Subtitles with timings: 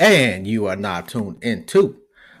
[0.00, 1.96] And you are now tuned into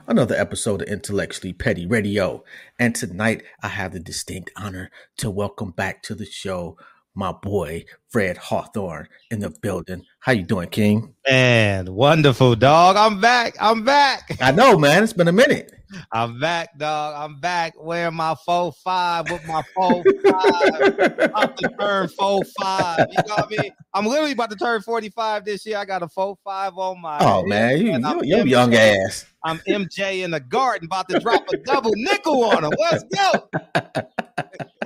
[0.06, 2.44] another episode of Intellectually Petty Radio.
[2.78, 6.76] And tonight I have the distinct honor to welcome back to the show
[7.18, 10.04] my boy Fred Hawthorne in the building.
[10.20, 11.14] How you doing, King?
[11.28, 12.96] Man, wonderful, dog.
[12.96, 13.56] I'm back.
[13.60, 14.38] I'm back.
[14.40, 15.02] I know, man.
[15.02, 15.72] It's been a minute.
[16.12, 17.14] I'm back, dog.
[17.16, 20.94] I'm back wearing my four five with my four five.
[21.24, 23.00] about to turn four five.
[23.10, 23.70] You know what I mean?
[23.94, 25.78] I'm literally about to turn 45 this year.
[25.78, 29.26] I got a four five on my Oh man, you, you, you young ass.
[29.44, 32.72] I'm MJ in the garden about to drop a double nickel on him.
[32.78, 33.48] Let's go.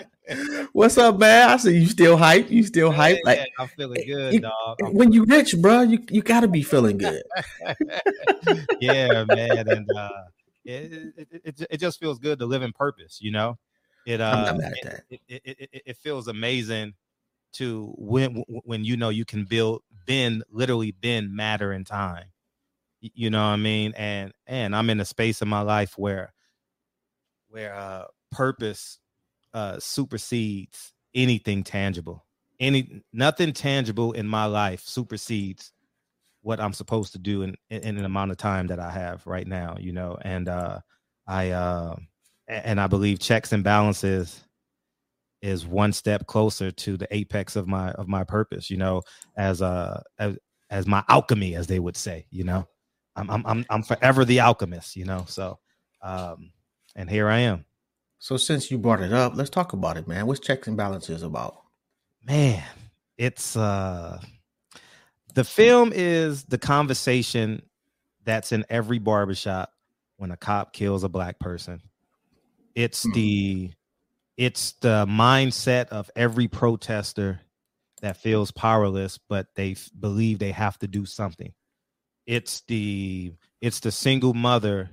[0.72, 1.50] What's up, man?
[1.50, 2.50] I said you still hype.
[2.50, 3.18] You still hype.
[3.24, 4.78] Yeah, like I'm feeling good, you, dog.
[4.82, 7.22] I'm when you rich, bro, you you gotta be feeling good.
[8.80, 10.22] yeah, man, and uh,
[10.64, 13.18] it, it, it it just feels good to live in purpose.
[13.20, 13.58] You know,
[14.06, 15.04] it uh, I'm not mad at that.
[15.10, 16.94] It, it, it, it, it feels amazing
[17.54, 22.26] to when when you know you can build bend literally bend matter and time.
[23.00, 23.94] You know what I mean?
[23.96, 26.32] And and I'm in a space in my life where
[27.48, 28.98] where uh purpose
[29.54, 32.24] uh supersedes anything tangible.
[32.60, 35.72] Any nothing tangible in my life supersedes
[36.42, 39.26] what I'm supposed to do in, in, in an amount of time that I have
[39.26, 40.18] right now, you know.
[40.22, 40.80] And uh
[41.26, 41.96] I uh
[42.48, 44.44] and I believe checks and balances
[45.40, 49.02] is one step closer to the apex of my of my purpose, you know,
[49.36, 50.36] as uh as,
[50.70, 52.66] as my alchemy, as they would say, you know.
[53.14, 55.24] I'm I'm I'm I'm forever the alchemist, you know.
[55.28, 55.58] So
[56.02, 56.52] um
[56.96, 57.64] and here I am.
[58.22, 60.28] So since you brought it up, let's talk about it, man.
[60.28, 61.56] What's checks and balances about?
[62.24, 62.62] man
[63.18, 64.20] it's uh
[65.34, 67.60] the film is the conversation
[68.24, 69.72] that's in every barbershop
[70.18, 71.80] when a cop kills a black person
[72.76, 73.10] it's Hmm.
[73.10, 73.72] the
[74.36, 77.40] it's the mindset of every protester
[78.02, 81.52] that feels powerless but they f- believe they have to do something
[82.24, 84.90] it's the it's the single mother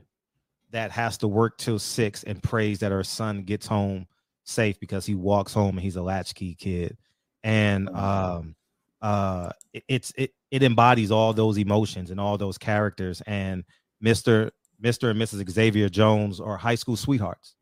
[0.72, 4.06] that has to work till six and prays that her son gets home
[4.44, 6.97] safe because he walks home and he's a latchkey kid.
[7.44, 8.56] And um
[9.02, 13.63] uh it- it's it it embodies all those emotions and all those characters and
[14.03, 14.52] mr
[14.84, 17.56] mr and mrs xavier jones are high school sweethearts.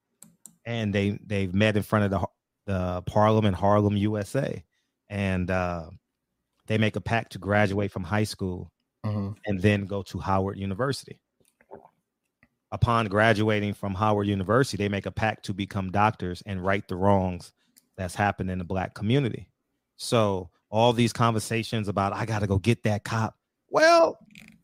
[0.65, 2.27] And they they've met in front of the
[2.65, 4.63] the parliament harlem usa
[5.09, 5.89] and uh
[6.67, 8.71] they make a pact to graduate from high school
[9.05, 9.35] Mhm.
[9.45, 11.19] and then go to howard university
[12.71, 16.95] upon graduating from howard university they make a pact to become doctors and right the
[16.95, 17.51] wrongs
[17.97, 19.47] that's happened in the black community
[19.97, 23.35] so all these conversations about I got to go get that cop.
[23.69, 24.17] Well,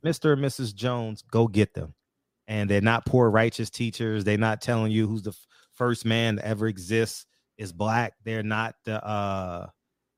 [0.05, 0.33] Mr.
[0.33, 0.75] and Mrs.
[0.75, 1.93] Jones, go get them.
[2.47, 4.23] And they're not poor righteous teachers.
[4.23, 7.25] They're not telling you who's the f- first man that ever exists
[7.57, 8.13] is black.
[8.25, 9.67] They're not the uh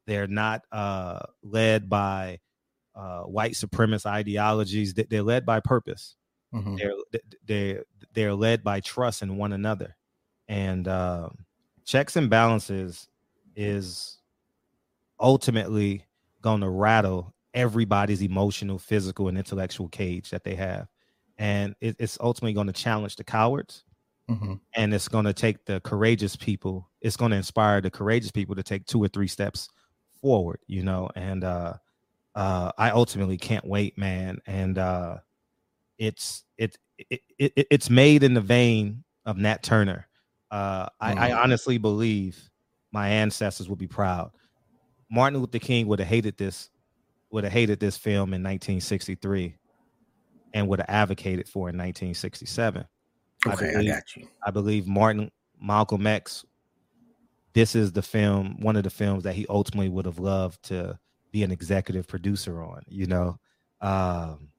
[0.08, 2.40] they're not uh led by
[2.96, 4.96] uh white supremacist ideologies.
[4.96, 6.16] They- They're led by purpose
[6.56, 6.82] Mhm.
[6.82, 9.96] they're they're they're led by trust in one another.
[10.48, 11.30] And uh,
[11.86, 13.10] checks and balances
[13.56, 14.20] is
[15.20, 16.06] ultimately
[16.42, 20.88] going to rattle everybody's emotional physical and intellectual cage that they have.
[21.38, 23.84] And it, it's ultimately going to challenge the cowards.
[24.28, 24.60] Mhm.
[24.76, 28.56] and it's going to take the courageous people it's going to inspire the courageous people
[28.56, 29.70] to take two or three steps
[30.22, 31.10] forward you know?
[31.16, 31.76] And uh
[32.36, 34.40] uh i ultimately can't wait man.
[34.48, 35.20] And uh
[35.98, 36.78] it's it,
[37.10, 40.08] it, it it- it's made in the vein of nat turner
[40.52, 42.38] uh I, I honestly believe
[42.92, 44.32] my ancestors would be proud
[45.10, 46.70] martin luther king would have hated this
[47.32, 49.56] would have hated this film in 1963
[50.54, 52.86] and would have advocated for in 1967
[53.48, 54.28] I Okay, I believe- got you.
[54.46, 55.30] I believe Martin
[55.62, 56.46] Malcolm X.
[57.54, 60.98] This is the film, one of the films that he ultimately would have loved to
[61.32, 62.82] be an executive producer on.
[62.88, 63.38] You know,
[63.82, 64.50] um,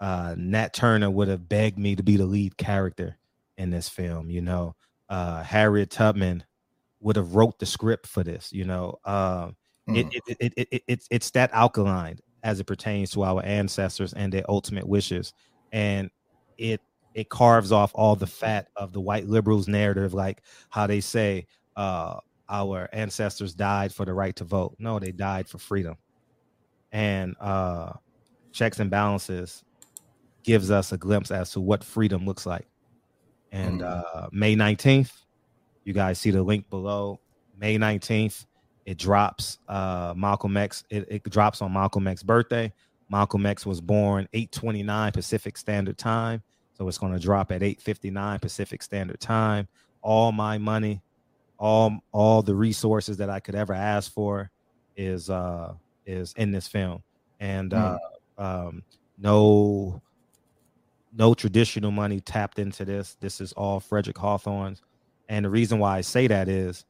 [0.00, 3.18] uh, Nat Turner would have begged me to be the lead character
[3.58, 4.30] in this film.
[4.30, 4.74] You know,
[5.08, 6.44] uh, Harriet Tubman
[7.00, 8.52] would have wrote the script for this.
[8.52, 10.12] You know, it, Mm.
[10.14, 14.32] it, it, it, it, it's it's that alkaline as it pertains to our ancestors and
[14.32, 15.32] their ultimate wishes,
[15.72, 16.10] and
[16.58, 16.80] it
[17.14, 21.46] it carves off all the fat of the white liberals narrative, like how they say
[21.76, 24.76] uh, our ancestors died for the right to vote.
[24.78, 25.96] No, they died for freedom,
[26.92, 27.92] and uh,
[28.52, 29.64] checks and balances
[30.42, 32.66] gives us a glimpse as to what freedom looks like.
[33.52, 34.04] And Mm.
[34.14, 35.12] uh, May nineteenth,
[35.84, 37.20] you guys see the link below.
[37.58, 38.46] May nineteenth,
[38.86, 39.58] it drops.
[39.68, 40.84] Uh, Malcolm X.
[40.90, 42.72] It, it drops on Malcolm X's birthday.
[43.10, 46.42] Malcolm X was born 829 Pacific Standard Time.
[46.74, 49.66] So it's going to drop at 859 Pacific Standard Time.
[50.00, 51.02] All my money,
[51.58, 54.50] all all the resources that I could ever ask for
[54.96, 55.74] is uh
[56.06, 57.02] is in this film.
[57.40, 57.98] And uh
[58.38, 58.82] um
[59.18, 60.00] no
[61.12, 63.16] no traditional money tapped into this.
[63.20, 64.82] This is all Frederick Hawthorne's.
[65.28, 66.84] And the reason why I say that is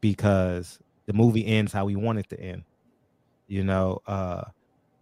[0.00, 2.64] because the movie ends how we want it to end.
[3.46, 4.44] You know, uh,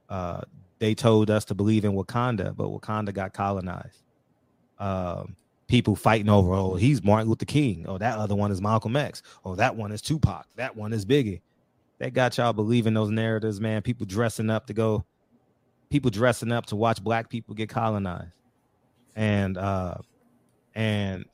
[0.09, 0.41] uh,
[0.79, 4.03] they told us to believe in Wakanda, but Wakanda got colonized.
[4.79, 5.37] Um,
[5.69, 7.85] people fighting over, oh, he's Martin Luther King.
[7.87, 9.23] Oh, that other one is Malcolm X.
[9.45, 10.47] Oh, that one is Tupac.
[10.57, 11.43] That one is Biggie.
[11.99, 13.83] That got y'all believing those narratives, man.
[13.83, 15.05] People dressing up to go,
[15.91, 18.33] people dressing up to watch black people get colonized.
[19.17, 19.97] And uh
[20.75, 21.25] and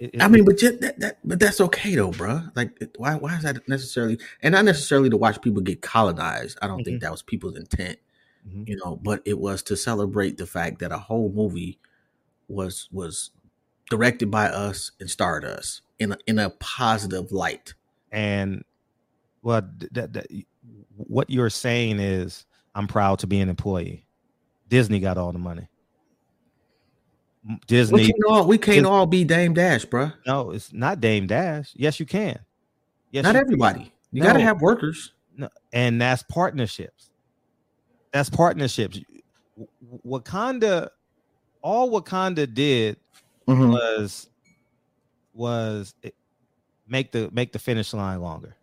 [0.00, 2.40] it, I mean, but that, that, but that's okay though, bro.
[2.56, 4.18] Like, why, why is that necessarily?
[4.42, 6.58] And not necessarily to watch people get colonized.
[6.62, 6.84] I don't mm-hmm.
[6.84, 7.98] think that was people's intent,
[8.48, 8.62] mm-hmm.
[8.66, 8.96] you know.
[8.96, 11.78] But it was to celebrate the fact that a whole movie
[12.48, 13.30] was was
[13.90, 17.74] directed by us and starred us in a, in a positive light.
[18.10, 18.64] And
[19.42, 20.26] well, that, that
[20.96, 24.06] what you're saying is, I'm proud to be an employee.
[24.68, 25.68] Disney got all the money.
[27.66, 28.02] Disney.
[28.02, 30.10] We can't all, we can't all be Dame Dash, bro.
[30.26, 31.72] No, it's not Dame Dash.
[31.74, 32.38] Yes, you can.
[33.10, 33.80] Yes, not you everybody.
[33.80, 33.92] Can.
[34.12, 34.28] You no.
[34.28, 35.12] got to have workers.
[35.36, 37.10] No, and that's partnerships.
[38.12, 39.00] That's partnerships.
[40.06, 40.88] Wakanda,
[41.62, 42.96] all Wakanda did
[43.48, 43.70] mm-hmm.
[43.70, 44.28] was
[45.32, 45.94] was
[46.88, 48.56] make the make the finish line longer.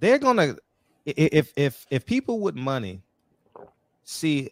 [0.00, 0.56] They're gonna
[1.06, 3.02] if if if people with money
[4.02, 4.50] see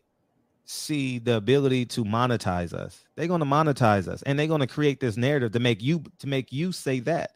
[0.65, 3.05] see the ability to monetize us.
[3.17, 6.03] They're going to monetize us and they're going to create this narrative to make you
[6.19, 7.33] to make you say that.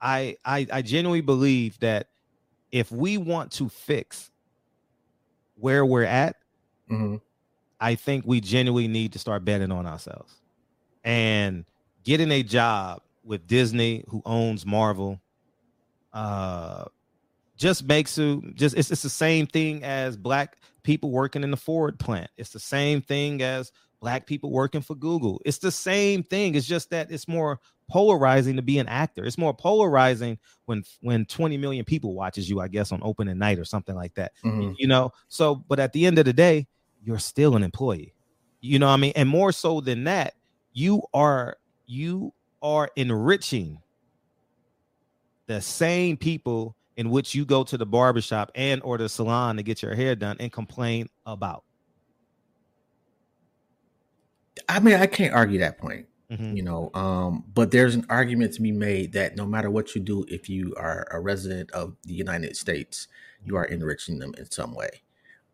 [0.00, 2.08] I I I genuinely believe that
[2.70, 4.30] if we want to fix
[5.56, 6.36] where we're at,
[6.90, 7.16] mm-hmm.
[7.80, 10.34] I think we genuinely need to start betting on ourselves.
[11.04, 11.64] And
[12.04, 15.20] getting a job with Disney, who owns Marvel,
[16.12, 16.84] uh,
[17.56, 21.56] just makes you just it's, it's the same thing as black people working in the
[21.56, 22.30] Ford plant.
[22.36, 25.40] It's the same thing as black people working for Google.
[25.44, 26.54] It's the same thing.
[26.54, 29.24] It's just that it's more polarizing to be an actor.
[29.24, 33.58] It's more polarizing when when 20 million people watches you, I guess, on opening night
[33.58, 34.32] or something like that.
[34.44, 34.72] Mm-hmm.
[34.76, 36.66] You know, so but at the end of the day,
[37.02, 38.14] you're still an employee.
[38.60, 39.12] You know I mean?
[39.16, 40.34] And more so than that,
[40.72, 41.56] you are
[41.86, 43.78] you are enriching
[45.46, 49.62] the same people in which you go to the barbershop and or the salon to
[49.62, 51.64] get your hair done and complain about.
[54.68, 56.06] I mean, I can't argue that point.
[56.30, 56.56] Mm-hmm.
[56.56, 60.00] You know, um, but there's an argument to be made that no matter what you
[60.00, 63.08] do, if you are a resident of the United States,
[63.44, 65.02] you are enriching them in some way.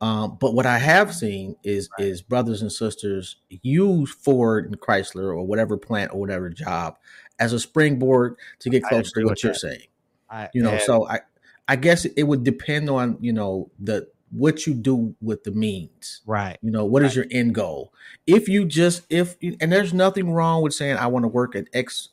[0.00, 2.06] Um, but what I have seen is right.
[2.06, 6.96] is brothers and sisters use Ford and Chrysler or whatever plant or whatever job
[7.40, 9.58] as a springboard to get closer to what you're that.
[9.58, 9.88] saying.
[10.31, 11.21] I, you know, so I
[11.67, 16.21] I guess it would depend on you know the what you do with the means.
[16.27, 16.59] Right.
[16.63, 17.11] You know, what right.
[17.11, 17.93] is your end goal?
[18.27, 21.69] If you just if and there's nothing wrong with saying I want to work at
[21.73, 22.11] X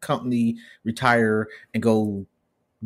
[0.00, 2.26] company, retire and go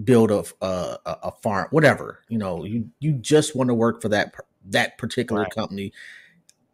[0.05, 2.21] build a a, a farm, whatever.
[2.29, 4.35] You know, you you just want to work for that
[4.67, 5.55] that particular right.
[5.55, 5.93] company.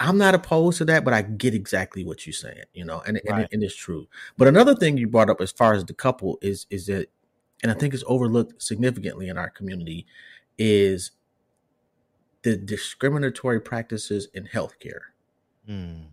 [0.00, 3.20] I'm not opposed to that, but I get exactly what you're saying, you know, and,
[3.28, 3.38] right.
[3.38, 4.08] and, and it's true.
[4.36, 7.08] But another thing you brought up as far as the couple is is that
[7.64, 10.06] and I think it's overlooked significantly in our community,
[10.58, 11.12] is
[12.42, 15.00] the discriminatory practices in healthcare.
[15.66, 16.08] Mm.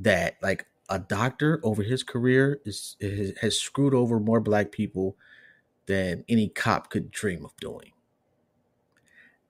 [0.00, 5.16] That like a doctor over his career is, is has screwed over more black people
[5.86, 7.92] than any cop could dream of doing.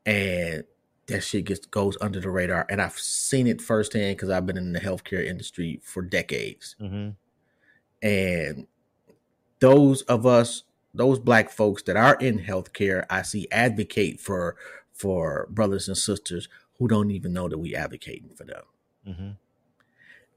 [0.04, 0.64] And
[1.06, 2.66] that shit gets goes under the radar.
[2.68, 6.76] And I've seen it firsthand because I've been in the healthcare industry for decades.
[6.78, 7.10] Mm-hmm.
[8.06, 8.66] And
[9.60, 14.56] those of us those black folks that are in healthcare, I see advocate for
[14.92, 18.62] for brothers and sisters who don't even know that we advocating for them.
[19.06, 19.30] Mm-hmm.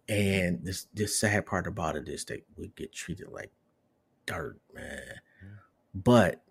[0.09, 3.51] And this this sad part about it is that we get treated like
[4.25, 5.01] dirt, man.
[5.43, 5.55] Mm-hmm.
[5.95, 6.43] But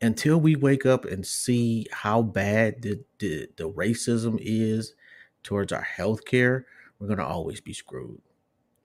[0.00, 4.94] until we wake up and see how bad the, the, the racism is
[5.42, 6.64] towards our healthcare,
[6.98, 8.20] we're gonna always be screwed.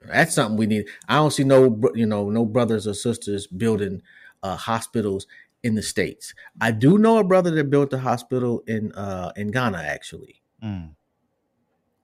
[0.01, 0.87] That's something we need.
[1.07, 4.01] I don't see no you know no brothers or sisters building
[4.43, 5.27] uh, hospitals
[5.63, 6.33] in the states.
[6.61, 10.41] I do know a brother that built a hospital in uh, in Ghana actually.
[10.63, 10.91] Mm.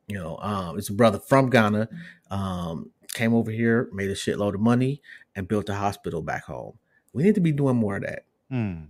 [0.08, 1.90] You know, um, it's a brother from Ghana.
[2.30, 5.02] Um, came over here, made a shitload of money,
[5.36, 6.78] and built a hospital back home.
[7.14, 8.26] We need to be doing more of that.
[8.52, 8.88] Mm.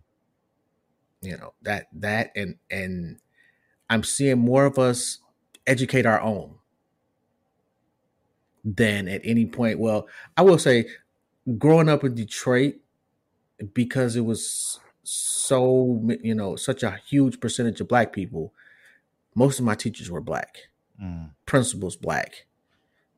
[1.22, 3.18] You know that that and and
[3.90, 5.20] I'm seeing more of us
[5.68, 6.56] educate our own
[8.64, 9.80] than at any point.
[9.80, 10.88] Well, I will say,
[11.58, 12.76] growing up in Detroit,
[13.74, 18.54] because it was so you know such a huge percentage of black people
[19.36, 20.70] most of my teachers were black
[21.02, 21.30] mm.
[21.46, 22.46] principals black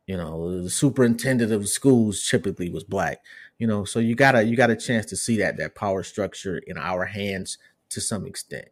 [0.08, 3.20] You know, the superintendent of schools typically was black.
[3.58, 6.02] You know, so you got a you got a chance to see that that power
[6.02, 7.58] structure in our hands
[7.90, 8.70] to some extent.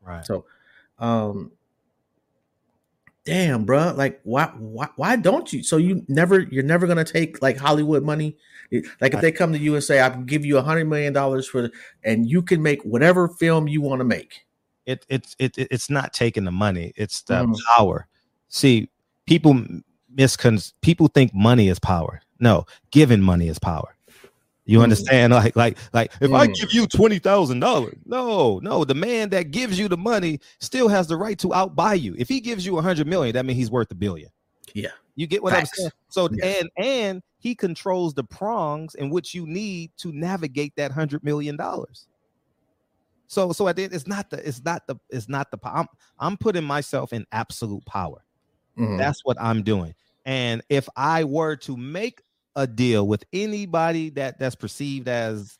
[0.00, 0.24] Right.
[0.24, 0.46] So,
[0.98, 1.52] um,
[3.24, 5.62] damn, bro, like why why why don't you?
[5.62, 8.36] So you never you're never gonna take like Hollywood money.
[9.00, 11.12] Like if they come to you and say, "I can give you a hundred million
[11.12, 11.70] dollars for,"
[12.04, 14.46] and you can make whatever film you want to make.
[14.86, 17.54] It it's it, it's not taking the money; it's the mm-hmm.
[17.76, 18.06] power.
[18.48, 18.88] See,
[19.26, 19.62] people
[20.14, 22.20] miscon people think money is power.
[22.40, 23.94] No, giving money is power.
[24.64, 24.82] You mm.
[24.82, 25.32] understand?
[25.42, 26.38] Like, like, like, if mm.
[26.38, 30.40] I give you twenty thousand dollars, no, no, the man that gives you the money
[30.60, 32.14] still has the right to outbuy you.
[32.18, 34.30] If he gives you a hundred million, that means he's worth a billion.
[34.74, 35.70] Yeah, you get what Facts.
[35.72, 35.90] I'm saying.
[36.08, 36.60] So, yes.
[36.60, 41.56] and and he controls the prongs in which you need to navigate that hundred million
[41.56, 42.06] dollars.
[43.26, 45.58] So, so at the end, it's not the, it's not the, it's not the.
[45.64, 45.86] I'm,
[46.18, 48.22] I'm putting myself in absolute power.
[48.78, 48.98] Mm-hmm.
[48.98, 49.94] That's what I'm doing.
[50.26, 52.20] And if I were to make
[52.56, 55.58] a deal with anybody that that's perceived as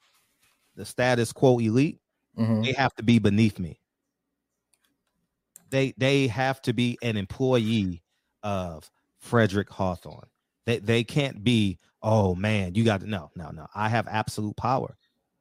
[0.77, 2.01] the status quo elite,
[2.39, 2.63] mm-hmm.
[2.63, 3.79] they have to be beneath me.
[5.71, 8.03] They they have to be an employee
[8.43, 10.29] of Frederick Hawthorne.
[10.67, 13.67] They they can't be, oh man, you got to no, no, no.
[13.75, 14.97] I have absolute power.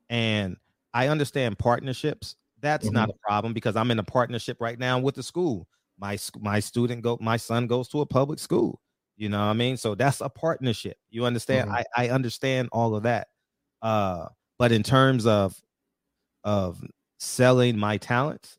[0.09, 0.57] And
[0.93, 2.35] I understand partnerships.
[2.61, 2.95] That's mm-hmm.
[2.95, 5.67] not a problem because I'm in a partnership right now with the school.
[5.99, 8.81] My my student go my son goes to a public school.
[9.21, 9.77] You know what I mean?
[9.77, 10.97] So that's a partnership.
[11.11, 11.69] You understand?
[11.69, 11.83] Mm-hmm.
[11.95, 13.27] I, I understand all of that.
[13.79, 14.25] Uh,
[14.57, 15.55] but in terms of
[16.43, 16.83] of
[17.19, 18.57] selling my talents,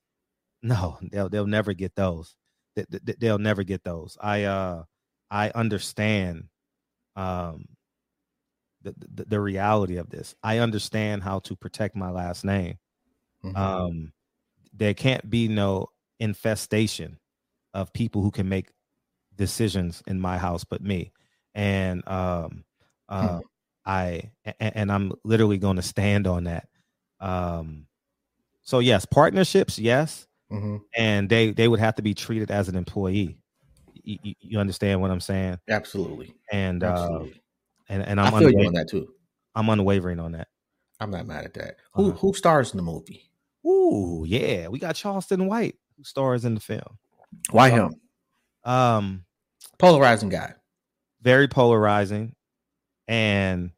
[0.62, 2.36] no, they'll they'll never get those.
[2.76, 2.84] They,
[3.18, 4.16] they'll never get those.
[4.20, 4.84] I uh
[5.32, 6.44] I understand
[7.16, 7.64] um
[8.82, 10.36] the, the, the reality of this.
[10.44, 12.78] I understand how to protect my last name.
[13.44, 13.56] Mm-hmm.
[13.56, 14.12] Um
[14.72, 15.88] there can't be no
[16.20, 17.18] infestation
[17.74, 18.70] of people who can make
[19.36, 21.12] decisions in my house but me.
[21.54, 22.64] And um
[23.08, 23.46] uh hmm.
[23.84, 26.68] i and, and, i'm literally going to stand on that.
[27.20, 27.86] Um
[28.62, 30.76] so yes partnerships yes mm-hmm.
[30.96, 33.38] and they they would have to be treated as an employee.
[34.04, 35.58] You, you understand what i'm saying?
[35.68, 36.34] Absolutely.
[36.50, 37.32] And uh, absolutely.
[37.32, 37.34] uh
[37.88, 39.12] and and i'm I feel you on that too.
[39.54, 40.48] I'm unwavering on that.
[40.98, 41.76] I'm not mad at that.
[41.92, 42.18] Who uh-huh.
[42.18, 43.30] who stars in the movie?
[43.66, 46.98] Ooh, yeah we got charleston white who stars in the film.
[47.50, 47.94] Why him
[48.64, 49.24] um,
[49.78, 50.54] polarizing guy.
[51.22, 52.34] Very polarizing.
[53.08, 53.70] And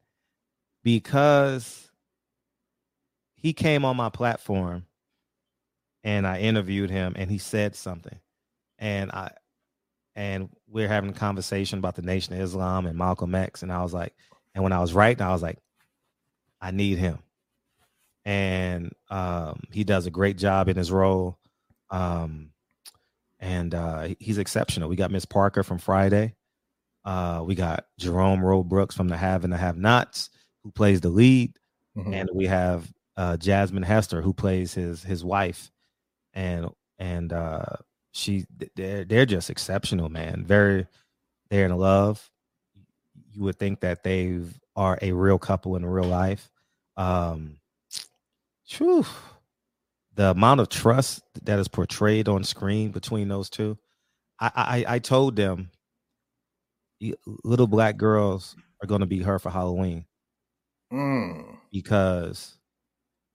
[0.83, 1.89] because
[3.35, 4.85] he came on my platform
[6.03, 8.19] and I interviewed him and he said something.
[8.79, 9.31] And I
[10.15, 13.63] and we're having a conversation about the Nation of Islam and Malcolm X.
[13.63, 14.13] And I was like,
[14.53, 15.59] and when I was writing, I was like,
[16.61, 17.19] I need him.
[18.23, 21.37] And um, he does a great job in his role.
[21.91, 22.51] Um,
[23.39, 24.89] and uh, he's exceptional.
[24.89, 26.35] We got Miss Parker from Friday.
[27.03, 30.29] Uh, we got Jerome Roe Brooks from the Have and the Have Nots,
[30.63, 31.57] who plays the lead,
[31.95, 32.13] mm-hmm.
[32.13, 35.71] and we have uh, Jasmine Hester, who plays his his wife,
[36.33, 37.63] and and uh,
[38.11, 40.43] she they're they're just exceptional, man.
[40.45, 40.87] Very
[41.49, 42.27] they're in love.
[43.31, 44.41] You would think that they
[44.75, 46.49] are a real couple in real life.
[46.97, 47.57] Um,
[50.15, 53.77] the amount of trust that is portrayed on screen between those two,
[54.39, 55.71] I I, I told them
[57.43, 60.05] little black girls are going to be her for Halloween
[60.91, 61.57] mm.
[61.71, 62.57] because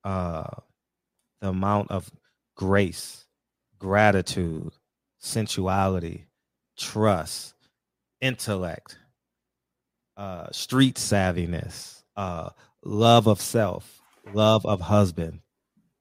[0.05, 0.49] uh,
[1.41, 2.11] the amount of
[2.57, 3.27] grace,
[3.79, 4.73] gratitude,
[5.19, 6.27] sensuality,
[6.79, 7.55] trust,
[8.21, 8.99] intellect,
[10.17, 12.51] uh, street savviness, uh,
[12.85, 14.01] love of self,
[14.33, 15.41] love of husband,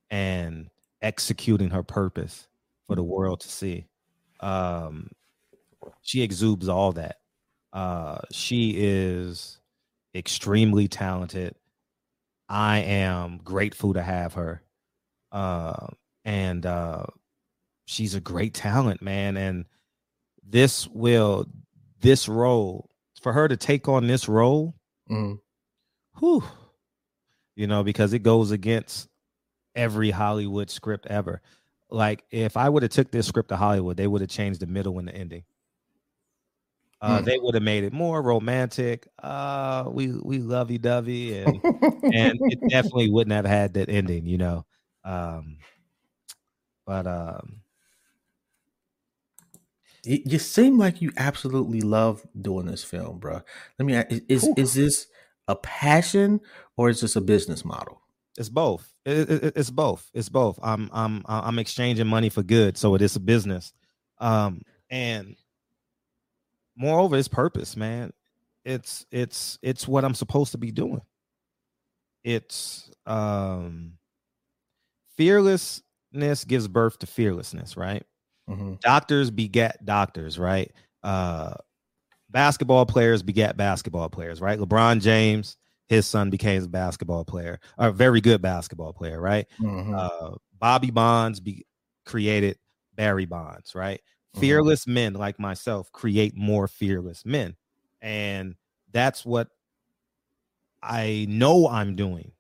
[0.10, 0.70] and
[1.02, 2.48] executing her purpose
[2.88, 3.86] for the world to see.
[4.40, 5.12] Um,
[6.02, 7.18] she exudes all that.
[7.72, 9.60] Uh, she is
[10.16, 11.56] extremely talented.
[12.48, 14.64] I am grateful to have her.
[15.32, 15.88] Uh,
[16.26, 17.04] and uh,
[17.86, 19.38] she's a great talent, man.
[19.38, 19.66] And
[20.44, 21.48] this will,
[22.02, 22.90] this role,
[23.22, 24.74] for her to take on this role,
[25.10, 25.38] mm.
[26.18, 26.44] whew,
[27.56, 29.09] you know, because it goes against
[29.76, 31.42] every Hollywood script ever.
[31.90, 34.68] Like if I would have took this script to Hollywood, they would have changed the
[34.68, 35.44] middle and the ending.
[37.02, 37.26] Uh, hmm.
[37.26, 39.08] They would have made it more romantic.
[39.24, 44.38] Uh, we we lovey dovey, and and it definitely wouldn't have had that ending, you
[44.38, 44.66] know.
[45.06, 45.58] Um,
[46.86, 47.62] but um,
[50.04, 53.42] it, you seem like you absolutely love doing this film, bro.
[53.78, 54.54] Let me ask, is Ooh.
[54.58, 55.08] is this
[55.48, 56.42] a passion
[56.76, 58.02] or is this a business model?
[58.38, 58.94] It's both.
[59.10, 60.10] It, it, it's both.
[60.14, 60.60] It's both.
[60.62, 63.74] I'm I'm I'm exchanging money for good, so it is a business.
[64.20, 65.36] Um, and
[66.76, 68.12] moreover, it's purpose, man.
[68.66, 71.02] It's it's it's what I'm supposed to be doing.
[72.24, 73.94] It's um
[75.18, 78.04] fearlessness gives birth to fearlessness, right?
[78.50, 78.76] Mm-hmm.
[78.82, 80.72] Doctors beget doctors, right?
[81.04, 81.54] Uh
[82.30, 84.60] basketball players beget basketball players, right?
[84.60, 85.58] LeBron James,
[85.90, 89.48] his son became a basketball player, a very good basketball player, right?
[89.60, 89.96] Mm-hmm.
[89.96, 91.66] Uh, Bobby Bonds be
[92.06, 92.58] created
[92.96, 94.00] Barry Bonds, right?
[94.00, 94.40] Mm-hmm.
[94.40, 97.56] Fearless men like myself create more fearless men.
[98.02, 98.56] And
[98.92, 99.50] that's what
[100.82, 102.32] I know I'm doing,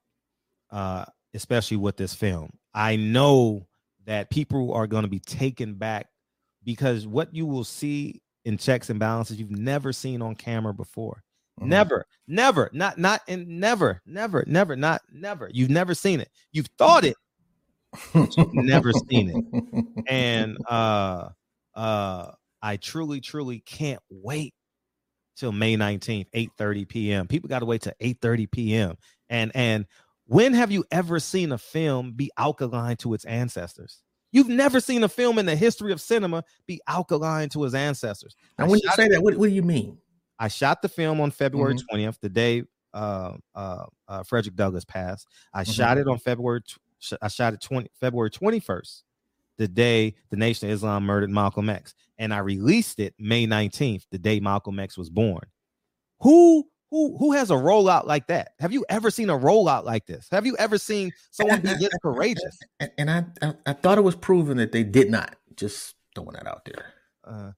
[0.71, 2.51] uh, especially with this film.
[2.73, 3.67] I know
[4.05, 6.07] that people are going to be taken back
[6.63, 11.23] because what you will see in checks and balances you've never seen on camera before.
[11.59, 11.69] Mm-hmm.
[11.69, 15.49] Never, never, not, not, and never, never, never, not, never.
[15.51, 16.29] You've never seen it.
[16.51, 17.17] You've thought it,
[18.13, 20.03] you've never seen it.
[20.07, 21.29] And uh,
[21.75, 24.53] uh, I truly, truly can't wait
[25.35, 27.27] till May 19th, 8 30 p.m.
[27.27, 28.95] People got to wait till 8 30 p.m.
[29.29, 29.85] And, and
[30.25, 34.01] when have you ever seen a film be alkaline to its ancestors?
[34.31, 38.35] You've never seen a film in the history of cinema be alkaline to his ancestors.
[38.57, 39.97] And when you say that, what, what, do you mean?
[40.39, 41.97] I shot the film on February mm-hmm.
[41.97, 45.27] 20th, the day uh, uh, uh, Frederick Douglass passed.
[45.53, 45.71] I mm-hmm.
[45.71, 46.61] shot it on February.
[47.21, 49.03] I shot it 20 February 21st,
[49.57, 54.03] the day the Nation of Islam murdered Malcolm X, and I released it May 19th,
[54.11, 55.43] the day Malcolm X was born.
[56.21, 58.53] Who who who has a rollout like that?
[58.59, 60.27] Have you ever seen a rollout like this?
[60.31, 62.57] Have you ever seen someone be this courageous?
[62.97, 65.35] And I, I, I thought it was proven that they did not.
[65.55, 66.93] Just throwing that out there.
[67.23, 67.51] Uh,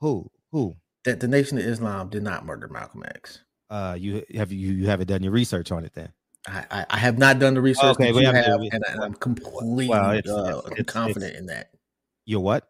[0.00, 0.74] who who?
[1.06, 3.42] That the Nation of Islam did not murder Malcolm X.
[3.70, 6.12] Uh, you have you you haven't done your research on it then?
[6.48, 9.88] I, I, have not done the research okay, that you have, and, I, am completely
[9.88, 11.70] well, it's, uh, it's, it's, confident in that.
[12.24, 12.68] You're what?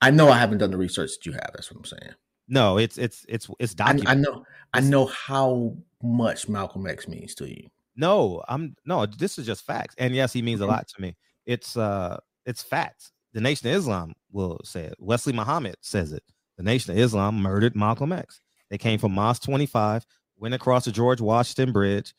[0.00, 1.50] I know I haven't done the research that you have.
[1.52, 2.14] That's what I'm saying.
[2.48, 4.08] No, it's it's it's it's documented.
[4.08, 7.68] I, I know I know how much Malcolm X means to you.
[7.96, 9.06] No, I'm no.
[9.06, 10.72] This is just facts, and yes, he means a mm-hmm.
[10.72, 11.16] lot to me.
[11.46, 13.12] It's uh, it's facts.
[13.32, 14.94] The Nation of Islam will say it.
[14.98, 16.22] Wesley Muhammad says it.
[16.56, 18.40] The Nation of Islam murdered Malcolm X.
[18.70, 20.06] They came from Mosque 25,
[20.38, 22.14] went across the George Washington Bridge,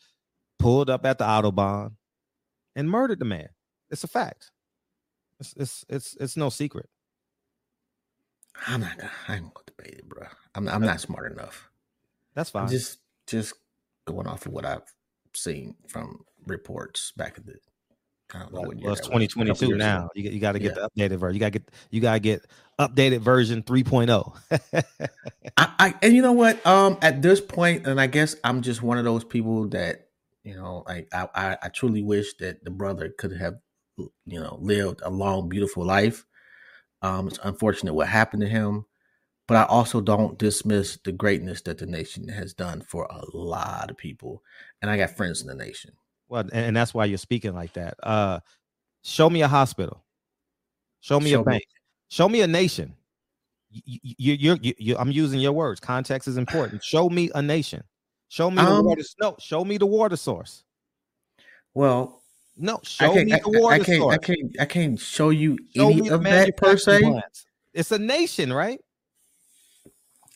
[0.59, 1.97] pulled up at the Audubon,
[2.75, 3.49] and murdered the man.
[3.89, 4.51] It's a fact.
[5.39, 6.89] It's it's it's, it's no secret.
[8.67, 9.11] I'm not gonna.
[9.27, 10.27] I ain't gonna debate it, bro.
[10.53, 11.69] I'm I'm not smart enough.
[12.35, 12.63] That's fine.
[12.63, 13.53] I'm just just
[14.05, 14.93] going off of what I've
[15.33, 17.55] seen from reports back in the.
[18.33, 20.09] I don't know well, well it's 2022 now.
[20.15, 20.87] You, you got to get yeah.
[20.95, 21.35] the updated version.
[21.35, 22.45] You got to get you got to get
[22.79, 24.35] updated version 3.0.
[25.57, 26.65] I, I and you know what?
[26.65, 30.05] Um, at this point, and I guess I'm just one of those people that
[30.45, 33.55] you know, like I, I, I truly wish that the brother could have,
[33.97, 36.23] you know, lived a long, beautiful life.
[37.01, 38.85] Um, it's unfortunate what happened to him,
[39.47, 43.89] but I also don't dismiss the greatness that the nation has done for a lot
[43.89, 44.43] of people.
[44.81, 45.93] And I got friends in the nation.
[46.27, 47.95] Well, and that's why you're speaking like that.
[48.01, 48.39] Uh,
[49.03, 50.03] show me a hospital.
[51.01, 51.63] Show me show a bank.
[51.63, 51.81] Me.
[52.09, 52.95] Show me a nation.
[53.69, 55.79] You, you, you, you, I'm using your words.
[55.79, 56.83] Context is important.
[56.83, 57.83] Show me a nation.
[58.29, 59.01] Show me um, the water.
[59.21, 60.63] No, show me the water source.
[61.73, 62.21] Well,
[62.57, 64.15] no, show me the water I, I can't, source.
[64.15, 64.55] I can't.
[64.61, 67.01] I can't show you show any of that per se.
[67.73, 68.79] It's a nation, right?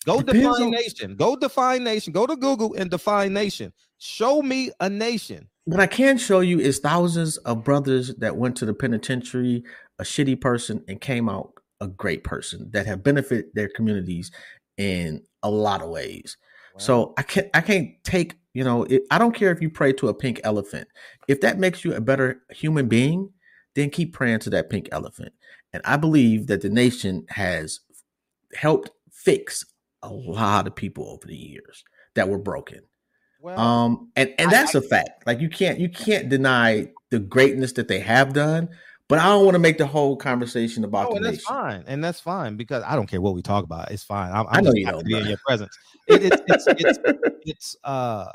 [0.05, 0.71] Go Depends define on...
[0.71, 1.15] nation.
[1.15, 2.13] Go define nation.
[2.13, 3.73] Go to Google and define nation.
[3.97, 5.49] Show me a nation.
[5.69, 9.63] What I can show you is thousands of brothers that went to the penitentiary,
[9.99, 14.31] a shitty person, and came out a great person that have benefited their communities
[14.77, 16.37] in a lot of ways.
[16.73, 16.79] Wow.
[16.79, 19.93] So I can't I can't take you know it, I don't care if you pray
[19.93, 20.87] to a pink elephant.
[21.27, 23.29] If that makes you a better human being,
[23.75, 25.33] then keep praying to that pink elephant.
[25.71, 27.81] And I believe that the nation has
[28.55, 29.63] helped fix
[30.01, 31.83] a lot of people over the years
[32.15, 32.79] that were broken.
[33.41, 35.25] Well, um, and and that's I, a fact.
[35.25, 38.69] Like you can't you can't deny the greatness that they have done.
[39.09, 41.37] But I don't want to make the whole conversation about oh, the and nation.
[41.37, 43.89] that's fine, and that's fine because I don't care what we talk about.
[43.89, 44.31] It's fine.
[44.31, 45.75] I'm, I'm i know you don't be in your presence.
[46.07, 46.99] It, it's, it's, it's,
[47.43, 48.31] it's uh.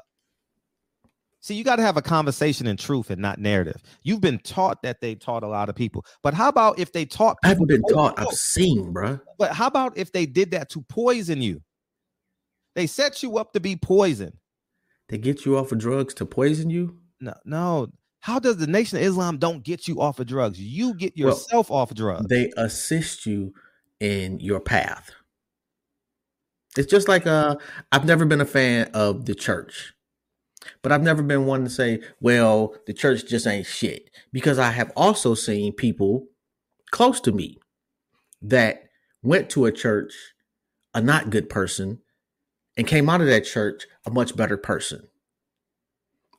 [1.40, 3.82] See, you got to have a conversation in truth and not narrative.
[4.02, 7.04] You've been taught that they taught a lot of people, but how about if they
[7.04, 7.36] taught?
[7.44, 8.18] I haven't been taught.
[8.18, 9.20] I've seen, bro.
[9.38, 11.60] But how about if they did that to poison you?
[12.74, 14.36] They set you up to be poison.
[15.14, 16.98] They get you off of drugs to poison you?
[17.20, 17.86] No, no.
[18.18, 20.60] How does the Nation of Islam don't get you off of drugs?
[20.60, 22.26] You get yourself well, off of drugs.
[22.26, 23.54] They assist you
[24.00, 25.12] in your path.
[26.76, 27.54] It's just like uh
[27.92, 29.94] I've never been a fan of the church.
[30.82, 34.10] But I've never been one to say, well, the church just ain't shit.
[34.32, 36.26] Because I have also seen people
[36.90, 37.58] close to me
[38.42, 38.88] that
[39.22, 40.12] went to a church
[40.92, 42.00] a not good person
[42.76, 45.06] and came out of that church a much better person.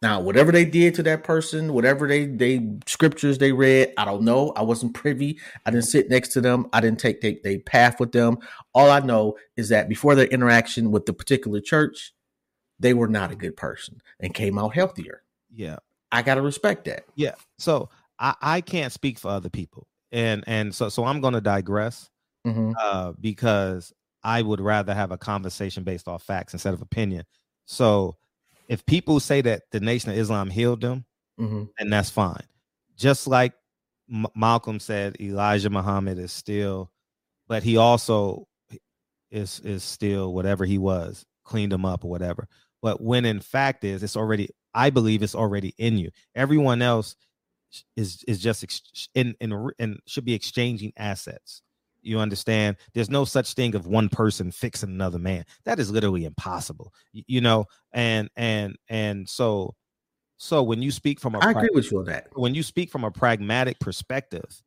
[0.02, 4.24] Now, whatever they did to that person, whatever they they scriptures they read, I don't
[4.24, 4.52] know.
[4.56, 5.39] I wasn't privy.
[5.65, 6.67] I didn't sit next to them.
[6.74, 8.38] I didn't take they, they path with them.
[8.74, 12.13] All I know is that before their interaction with the particular church,
[12.80, 15.24] they were not a good person and came out healthier.
[15.52, 15.78] Yeah.
[16.12, 17.06] I gotta respect that.
[17.15, 17.36] Yeah.
[17.58, 19.88] So I, I can't speak for other people.
[20.12, 22.10] And and so so I'm gonna digress
[22.45, 22.74] Mm-hmm.
[22.80, 23.91] uh because
[24.25, 27.23] I would rather have a conversation based off facts instead of opinion.
[27.65, 28.17] So
[28.67, 31.05] if people say that the Nation of Islam healed them,
[31.39, 31.63] Mm-hmm.
[31.79, 32.43] and that's fine.
[32.97, 33.53] Just like
[34.11, 36.91] M- Malcolm said, Elijah Muhammad is still,
[37.47, 38.47] but he also
[39.31, 42.47] is is still whatever he was, cleaned him up or whatever.
[42.81, 46.09] But when in fact is it's already, I believe it's already in you.
[46.35, 47.15] Everyone else
[47.97, 51.61] is is just ex- in in and should be exchanging assets.
[52.06, 52.78] You understand?
[52.94, 55.44] There's no such thing of one person fixing another man.
[55.65, 56.94] That is literally impossible.
[57.12, 59.76] You know, and and and so
[60.38, 62.28] so when you speak from a I agree with you on that.
[62.34, 64.62] when you speak from a pragmatic perspective,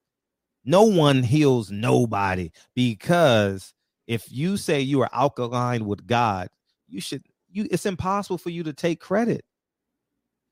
[0.65, 3.73] no one heals nobody because
[4.07, 6.49] if you say you are alkaline with God,
[6.89, 9.45] you should you it's impossible for you to take credit.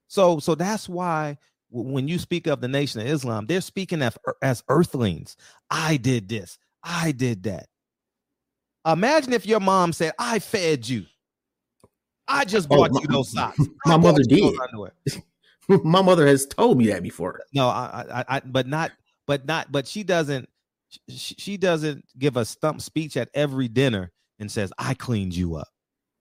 [0.08, 1.38] So so that's why
[1.70, 5.36] when you speak of the nation of Islam, they're speaking as, as earthlings.
[5.70, 6.58] I did this.
[6.86, 7.66] I did that.
[8.86, 11.04] Imagine if your mom said, "I fed you.
[12.28, 13.58] I just Oh, bought my- you those socks.
[13.84, 14.54] my mother did.
[15.82, 17.40] My mother has told me that before.
[17.52, 18.92] No, I, I, I, but not,
[19.26, 20.48] but not, but she doesn't.
[21.08, 25.56] She, she doesn't give a stump speech at every dinner and says, "I cleaned you
[25.56, 25.66] up."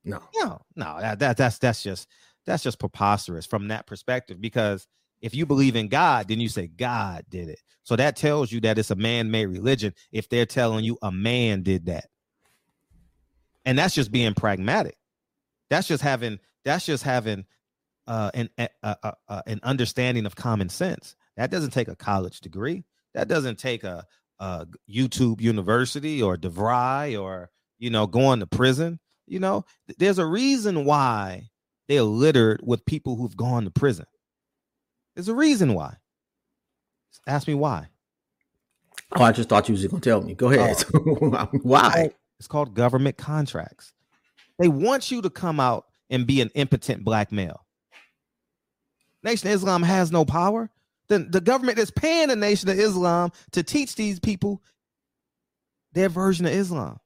[0.04, 0.20] No.
[0.36, 2.08] No, no, that, that that's that's just
[2.48, 4.42] that's just preposterous from that perspective.
[4.42, 4.88] Because
[5.22, 7.60] if you believe in God, then you say God did it.
[7.84, 9.94] So that tells you that it's a man-made religion.
[10.12, 12.06] If they're telling you a man did that,
[13.66, 14.98] and that's just being pragmatic.
[15.70, 16.40] That's just having.
[16.64, 17.46] That's just having
[18.08, 21.16] uh, an an understanding of common sense.
[21.38, 22.86] That doesn't take a college degree.
[23.14, 24.06] That doesn't take a,
[24.40, 29.00] a YouTube university or DeVry or you know going to prison.
[29.28, 29.66] You know,
[29.98, 31.50] there's a reason why
[31.88, 34.06] they're littered with people who've gone to prison.
[35.16, 35.96] There's a reason why.
[37.26, 37.88] Ask me why.
[39.16, 40.34] Oh, I just thought you was going to tell me.
[40.34, 40.84] Go ahead.
[40.94, 41.50] Oh.
[41.62, 42.12] Why?
[42.40, 43.94] It's called government contracts.
[44.60, 47.66] They want you to come out and be an impotent black male.
[49.24, 50.70] Nation of Islam has no power.
[51.08, 54.62] Then the government is paying the Nation of Islam to teach these people
[55.94, 57.00] their version of Islam.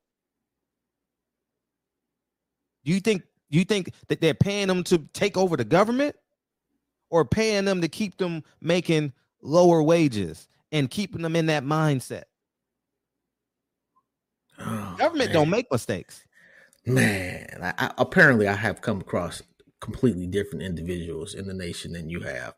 [2.86, 6.16] Do you think you think that they're paying them to take over the government
[7.10, 12.24] or paying them to keep them making lower wages and keeping them in that mindset?
[14.60, 15.34] Oh, Government man.
[15.34, 16.26] don't make mistakes.
[16.86, 19.42] Man, I, I, apparently I have come across
[19.80, 22.56] completely different individuals in the nation than you have,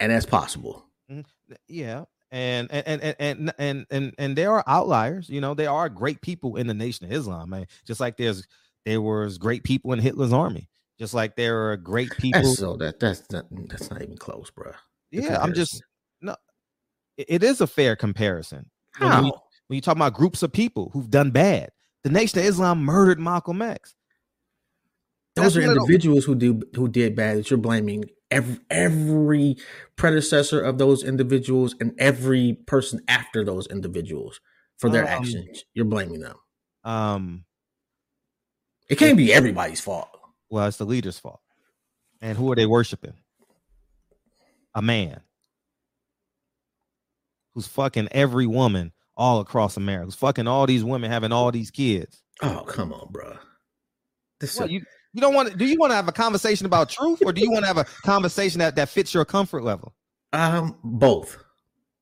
[0.00, 0.86] and that's possible.
[1.10, 1.54] Mm-hmm.
[1.68, 5.88] yeah and and and and and and and there are outliers you know there are
[5.88, 8.46] great people in the nation of islam man just like there's
[8.86, 10.68] there was great people in hitler's army
[11.02, 14.50] just like there are great people That's so that that's not, that's not even close,
[14.52, 14.70] bro.
[15.10, 15.82] yeah i'm just
[16.20, 16.36] no
[17.16, 19.22] it- is a fair comparison when How?
[19.24, 19.32] we-
[19.66, 21.70] when you talk about groups of people who've done bad
[22.04, 23.94] the nation of islam murdered malcolm x
[25.34, 29.56] Those That's are the- individuals who do who did bad that you're blaming every every
[29.96, 34.40] predecessor of those individuals and every person after those individuals
[34.78, 35.64] for their Um, actions.
[35.74, 36.36] You're blaming them.
[36.84, 37.44] um
[38.88, 40.08] It can't be everybody's fault.
[40.52, 41.40] Well it's the leader's fault.
[42.20, 43.14] And who are they worshiping?
[44.74, 45.20] A man
[47.54, 51.70] who's fucking every woman all across america who's fucking all these women having all these
[51.70, 52.22] kids.
[52.42, 53.36] Oh come on, bro.
[54.40, 56.66] This What, is, you, you don't want to do you want to have a conversation
[56.66, 59.64] about truth or do you want to have a conversation that, that fits your comfort
[59.64, 59.94] level?
[60.32, 61.36] Um both.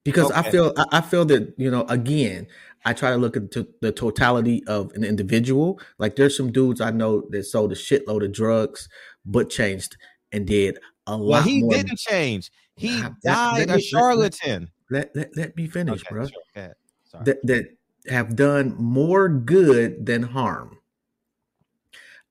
[0.05, 2.47] Because I feel I, I feel that you know again
[2.85, 5.81] I try to look at the totality of an individual.
[5.99, 8.89] Like there's some dudes I know that sold a shitload of drugs,
[9.25, 9.97] but changed
[10.33, 11.71] and did a lot well he more.
[11.73, 16.27] didn't change he died let a charlatan Let, let, let me finish, okay, bro.
[16.27, 16.75] sure, go ahead.
[17.05, 17.25] Sorry.
[17.25, 17.65] that that
[18.09, 20.79] have done more good than harm.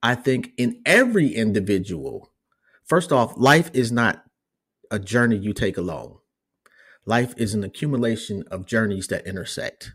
[0.02, 2.32] I think in every individual,
[2.86, 4.24] first off, life is not
[4.90, 6.18] a journey you take alone.
[7.06, 9.94] Life is an accumulation of journeys that intersect.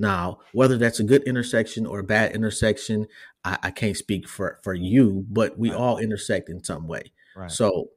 [0.00, 3.06] Now, whether that's a good intersection or a bad intersection,
[3.44, 5.76] I, I can't speak for, for you, but we Right.
[5.76, 7.12] all intersect in some way.
[7.36, 7.90] right So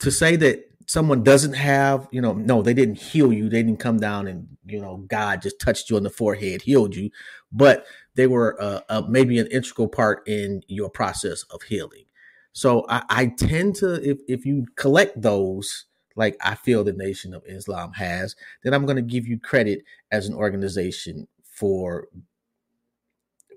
[0.00, 3.50] to say that someone doesn't have, you know, no, they didn't heal you.
[3.50, 6.96] They didn't come down and, you know, God just touched you on the forehead, healed
[6.96, 7.10] you,
[7.52, 12.04] but they were uh, uh, maybe an integral part in your process of healing.
[12.52, 15.84] So I, I tend to, if, if you collect those,
[16.16, 19.84] like I feel the Nation of Islam has, then I'm going to give you credit
[20.10, 22.08] as an organization for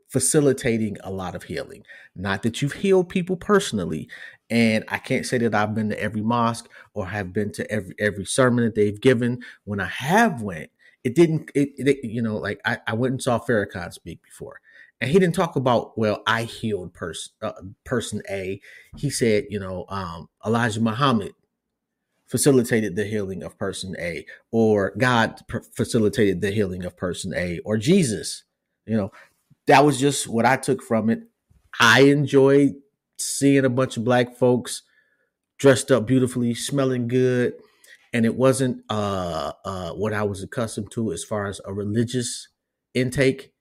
[0.08, 1.84] facilitating a lot of healing.
[2.16, 4.08] Not that you've healed people personally,
[4.50, 7.96] and I can't say that I've been to every mosque or have been to every
[8.00, 9.42] every sermon that they've given.
[9.64, 10.70] When I have went,
[11.04, 11.52] it didn't.
[11.56, 14.62] It, it you know, like I, I went and saw Farrakhan speak before,
[15.02, 18.62] and he didn't talk about well, I healed person uh, person A.
[18.96, 21.34] He said, you know, um, Elijah Muhammad
[22.28, 25.42] facilitated the healing of person A, or God
[25.74, 28.44] facilitated the healing of person A, or Jesus.
[28.86, 29.12] You know,
[29.68, 31.24] that was just what I took from it.
[31.80, 32.76] I enjoyed
[33.18, 34.84] seeing a bunch of black folks
[35.58, 37.54] dressed up beautifully, smelling good,
[38.14, 42.48] and it wasn't uh, uh, what I was accustomed to as far as a religious
[42.94, 43.52] intake.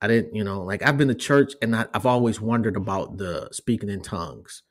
[0.00, 3.16] I didn't, you know, like I've been to church and I, I've always wondered about
[3.16, 4.62] the speaking in tongues.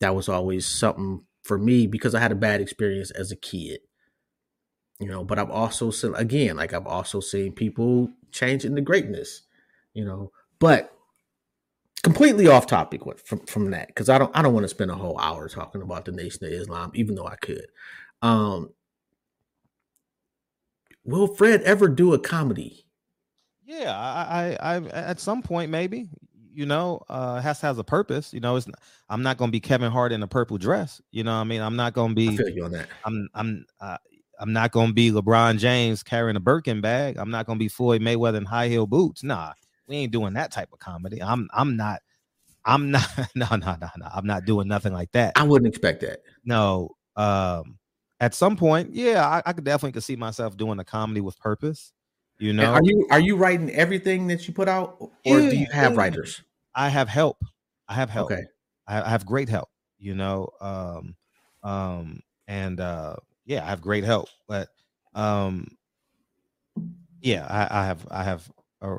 [0.00, 3.80] That was always something for me because I had a bad experience as a kid.
[4.98, 9.42] You know, but I've also seen again, like I've also seen people change into greatness,
[9.94, 10.30] you know.
[10.58, 10.92] But
[12.02, 14.94] completely off topic from from that because I don't I don't want to spend a
[14.94, 17.66] whole hour talking about the Nation of Islam, even though I could.
[18.22, 18.70] Um,
[21.04, 22.86] will Fred ever do a comedy?
[23.64, 26.08] Yeah, I, I, I at some point maybe.
[26.60, 28.34] You know, uh, has has a purpose.
[28.34, 28.66] You know, it's
[29.08, 31.00] I'm not going to be Kevin Hart in a purple dress.
[31.10, 32.28] You know, I mean, I'm not going to be.
[32.28, 32.86] I feel you on that.
[33.02, 33.96] I'm I'm uh,
[34.38, 37.16] I'm not to be LeBron James carrying a Birkin bag.
[37.16, 39.22] I'm not going to be Floyd Mayweather in high heel boots.
[39.22, 39.54] Nah,
[39.86, 41.22] we ain't doing that type of comedy.
[41.22, 42.02] I'm I'm not
[42.66, 45.32] I'm not no no no no I'm not doing nothing like that.
[45.36, 46.20] I wouldn't expect that.
[46.44, 46.90] No.
[47.16, 47.78] Um
[48.20, 51.38] at some point, yeah, I, I could definitely could see myself doing a comedy with
[51.38, 51.94] purpose.
[52.38, 55.50] You know, and are you are you writing everything that you put out, or yeah,
[55.50, 55.98] do you have yeah.
[55.98, 56.42] writers?
[56.74, 57.38] I have help.
[57.88, 58.30] I have help.
[58.30, 58.42] Okay,
[58.86, 59.68] I, I have great help.
[59.98, 61.14] You know, um,
[61.62, 64.28] um, and uh, yeah, I have great help.
[64.48, 64.68] But
[65.14, 65.68] um,
[67.20, 68.98] yeah, I, I have I have a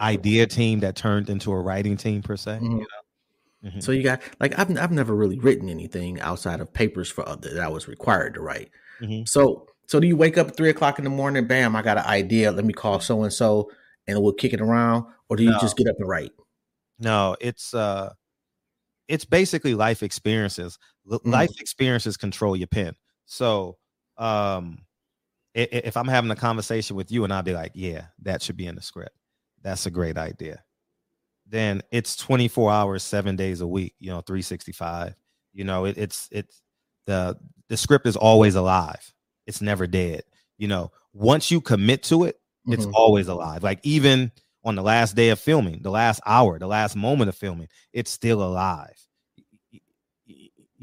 [0.00, 2.56] idea team that turned into a writing team per se.
[2.56, 2.70] Mm-hmm.
[2.70, 3.68] You know?
[3.70, 3.80] mm-hmm.
[3.80, 7.54] So you got like I've I've never really written anything outside of papers for other
[7.54, 8.70] that I was required to write.
[9.00, 9.24] Mm-hmm.
[9.26, 11.46] So so do you wake up at three o'clock in the morning?
[11.46, 11.76] Bam!
[11.76, 12.50] I got an idea.
[12.50, 13.70] Let me call so and so,
[14.06, 15.06] and we'll kick it around.
[15.28, 15.58] Or do you no.
[15.60, 16.32] just get up and write?
[17.04, 18.12] No, it's uh,
[19.08, 20.78] it's basically life experiences.
[21.08, 21.30] Mm-hmm.
[21.30, 22.94] Life experiences control your pen.
[23.26, 23.76] So
[24.16, 24.78] um,
[25.54, 28.66] if I'm having a conversation with you and I'll be like, yeah, that should be
[28.66, 29.14] in the script.
[29.62, 30.62] That's a great idea.
[31.46, 35.14] Then it's 24 hours, seven days a week, you know, 365.
[35.52, 36.62] You know, it, it's it's
[37.06, 37.36] the
[37.68, 39.12] the script is always alive.
[39.46, 40.22] It's never dead.
[40.56, 42.94] You know, once you commit to it, it's mm-hmm.
[42.94, 43.62] always alive.
[43.62, 44.32] Like even
[44.64, 48.10] on the last day of filming, the last hour, the last moment of filming, it's
[48.10, 48.98] still alive.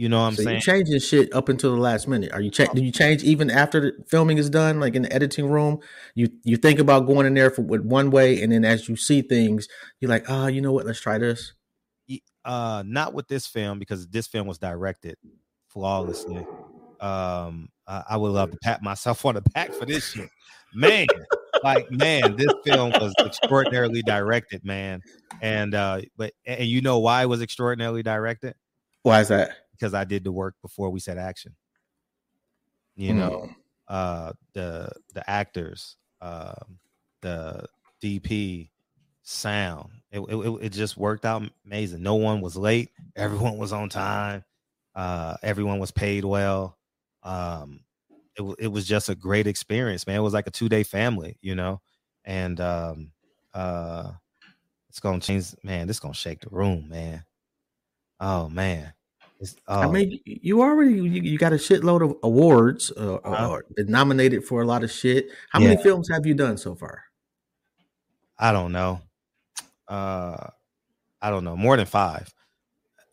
[0.02, 0.62] You know what I'm so saying?
[0.66, 2.32] You're changing shit up until the last minute.
[2.32, 5.14] Are you cha- do you change even after the filming is done, like in the
[5.14, 5.80] editing room?
[6.16, 8.96] You you think about going in there for with one way, and then as you
[8.96, 9.68] see things,
[10.00, 10.86] you're like, oh, you know what?
[10.86, 11.54] Let's try this.
[12.44, 15.18] Uh, not with this film because this film was directed
[15.68, 16.48] flawlessly.
[17.00, 20.30] Um, I, I would love to pat myself on the back for this shit,
[20.74, 21.06] man.
[21.64, 25.02] Like man, this film was extraordinarily directed, man.
[25.42, 28.56] And uh, but and you know why it was extraordinarily directed?
[29.04, 29.52] Why is that?
[29.82, 31.56] because I did the work before we said action.
[32.96, 33.56] You know, mm.
[33.88, 36.54] uh, the the actors, uh,
[37.22, 37.66] the
[38.04, 38.70] DP,
[39.24, 39.90] sound.
[40.12, 42.04] It, it, it just worked out amazing.
[42.04, 42.92] No one was late.
[43.16, 44.44] Everyone was on time.
[44.94, 46.78] Uh, everyone was paid well.
[47.24, 47.80] Um,
[48.50, 50.18] it it was just a great experience, man.
[50.18, 51.82] It was like a two day family, you know,
[52.26, 53.12] and um,
[53.54, 54.12] uh,
[54.90, 55.88] it's gonna change, man.
[55.88, 57.24] This gonna shake the room, man.
[58.20, 58.94] Oh man,
[59.68, 63.50] I um mean, you already you, you, got a shitload of awards, uh, uh-huh.
[63.50, 65.30] or nominated for a lot of shit.
[65.50, 65.70] How yeah.
[65.70, 67.04] many films have you done so far?
[68.38, 69.02] I don't know.
[69.88, 70.48] Uh,
[71.22, 71.56] I don't know.
[71.56, 72.34] More than five.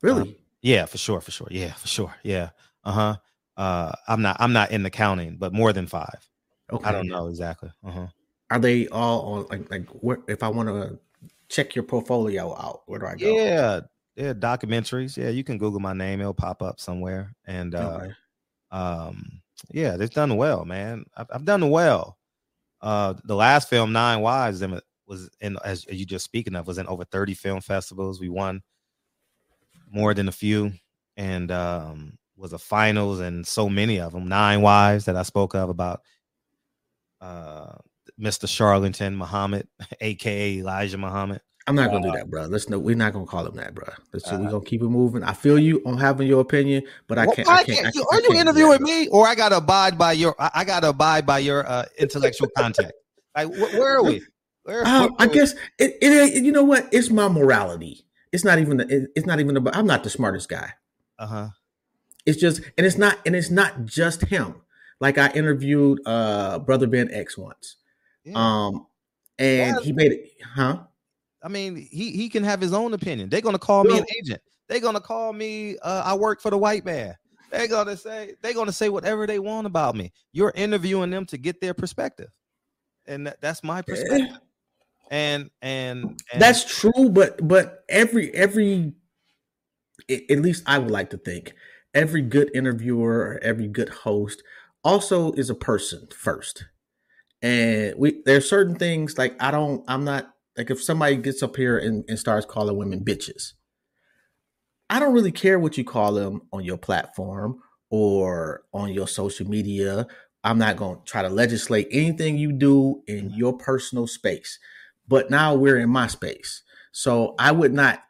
[0.03, 0.23] Really?
[0.23, 1.49] Um, yeah, for sure, for sure.
[1.51, 2.15] Yeah, for sure.
[2.23, 2.51] Yeah.
[2.85, 3.17] Uh-huh.
[3.59, 6.27] Uh I'm not I'm not in the counting, but more than five.
[6.73, 6.89] Okay.
[6.89, 7.71] I don't know exactly.
[7.85, 8.07] Uh-huh.
[8.51, 10.99] Are they all on like like where if I want to
[11.49, 13.27] check your portfolio out, where do I go?
[13.27, 13.81] Yeah,
[14.17, 15.17] yeah, documentaries.
[15.17, 17.35] Yeah, you can Google my name; it'll pop up somewhere.
[17.47, 18.13] And uh, okay.
[18.71, 19.41] um,
[19.71, 21.05] yeah, they've done well, man.
[21.17, 22.19] I've, I've done well.
[22.81, 24.63] Uh, the last film, Nine Wives,
[25.07, 28.21] was in as you just speaking of, was in over thirty film festivals.
[28.21, 28.63] We won
[29.91, 30.73] more than a few,
[31.17, 35.55] and um, was a finals and so many of them, nine wives that I spoke
[35.55, 36.01] of about
[37.21, 37.73] uh,
[38.19, 38.49] Mr.
[38.49, 39.69] Charlatan Muhammad,
[40.01, 41.41] aka Elijah Muhammad.
[41.67, 42.47] I'm not gonna uh, do that, bro.
[42.47, 43.89] Let's no, we're not gonna call him that, bro.
[44.13, 45.23] Let's uh, we're gonna keep it moving.
[45.23, 47.47] I feel you on having your opinion, but I can't.
[47.47, 50.35] I can't, I can't are you interviewing me, or I gotta abide by your?
[50.39, 52.93] I, gotta abide by your uh, intellectual content.
[53.37, 54.23] Like, wh- where are we?
[54.63, 56.89] Where, uh, I guess it, it, You know what?
[56.91, 58.07] It's my morality.
[58.33, 58.81] It's not even.
[58.81, 59.77] It, it's not even about.
[59.77, 60.73] I'm not the smartest guy.
[61.19, 61.49] Uh huh.
[62.29, 64.57] It's just, and it's not, and it's not just him.
[65.01, 67.77] Like I interviewed uh brother Ben X once,
[68.25, 68.35] yeah.
[68.35, 68.87] um,
[69.39, 69.81] and yeah.
[69.83, 70.81] he made it, huh?
[71.43, 73.29] I mean, he he can have his own opinion.
[73.29, 74.43] They're gonna call me an agent.
[74.67, 75.79] They're gonna call me.
[75.79, 77.15] Uh, I work for the white man.
[77.51, 80.13] They're gonna say they're gonna say whatever they want about me.
[80.33, 82.29] You're interviewing them to get their perspective,
[83.07, 84.37] and that, that's my perspective.
[85.11, 88.93] And, and and that's true, but but every every
[90.11, 91.55] at least I would like to think
[91.95, 94.43] every good interviewer or every good host
[94.85, 96.65] also is a person first.
[97.43, 101.57] And we there's certain things like I don't I'm not like if somebody gets up
[101.57, 103.53] here and, and starts calling women bitches,
[104.91, 109.49] I don't really care what you call them on your platform or on your social
[109.49, 110.07] media.
[110.45, 114.59] I'm not going to try to legislate anything you do in your personal space.
[115.07, 116.63] But now we're in my space.
[116.93, 118.03] So I would not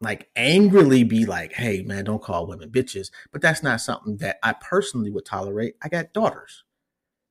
[0.00, 3.10] like angrily be like, hey, man, don't call women bitches.
[3.32, 5.74] But that's not something that I personally would tolerate.
[5.82, 6.64] I got daughters.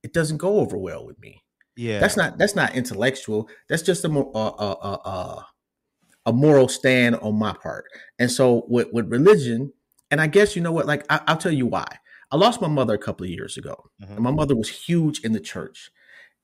[0.03, 1.43] It doesn't go over well with me.
[1.75, 3.49] Yeah, that's not that's not intellectual.
[3.69, 5.47] That's just a a a, a,
[6.27, 7.86] a moral stand on my part.
[8.17, 9.73] And so with with religion,
[10.12, 10.86] and I guess you know what?
[10.86, 11.88] Like I, will tell you why.
[12.32, 14.13] I lost my mother a couple of years ago, mm-hmm.
[14.13, 15.91] and my mother was huge in the church.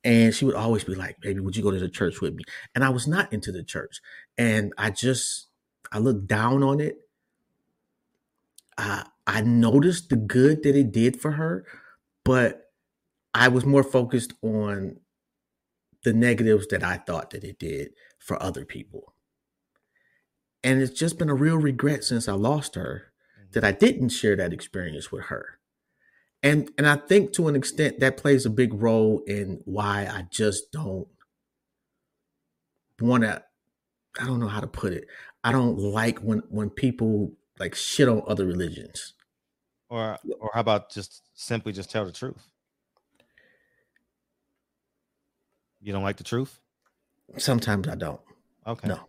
[0.04, 2.44] And she would always be like, "Baby, would you go to the church with me?"
[2.74, 4.02] And I was not into the church,
[4.38, 5.48] and I just
[5.96, 6.98] I looked down on it.
[8.78, 11.66] I I noticed the good that it did for her,
[12.26, 12.66] but
[13.34, 14.98] I was more focused on
[16.04, 19.14] the negatives that I thought that it did for other people.
[20.66, 23.52] And it's just been a real regret since I lost her mm-hmm.
[23.54, 25.60] that I didn't share that experience with her.
[26.44, 30.28] And and I think to an extent that plays a big role in why I
[30.30, 31.08] just don't
[33.00, 33.46] want to
[34.20, 35.08] I don't know how to put it.
[35.46, 39.14] I don't like when when people like shit on other religions.
[39.90, 42.50] Or or how about just simply just tell the truth?
[45.80, 46.60] You don't like the truth?
[47.38, 48.20] Sometimes I don't.
[48.66, 48.88] Okay.
[48.88, 49.02] No.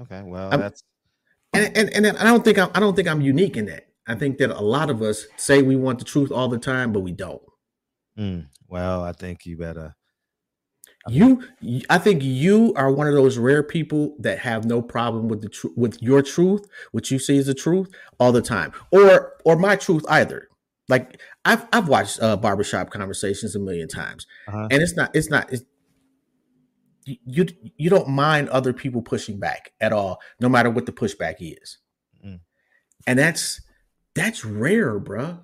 [0.00, 0.22] Okay.
[0.22, 0.84] Well, I'm, that's
[1.52, 3.88] and, and and I don't think I'm I don't think I'm unique in that.
[4.06, 6.92] I think that a lot of us say we want the truth all the time,
[6.92, 7.42] but we don't.
[8.16, 9.96] Mm, well, I think you better.
[11.10, 11.42] You,
[11.88, 15.48] I think you are one of those rare people that have no problem with the
[15.48, 19.56] truth, with your truth, which you see as the truth, all the time, or or
[19.56, 20.48] my truth either.
[20.88, 24.68] Like I've I've watched uh, barbershop conversations a million times, uh-huh.
[24.70, 25.64] and it's not it's not it's,
[27.04, 31.36] you you don't mind other people pushing back at all, no matter what the pushback
[31.40, 31.78] is,
[32.24, 32.40] mm.
[33.06, 33.60] and that's
[34.14, 35.40] that's rare, bro.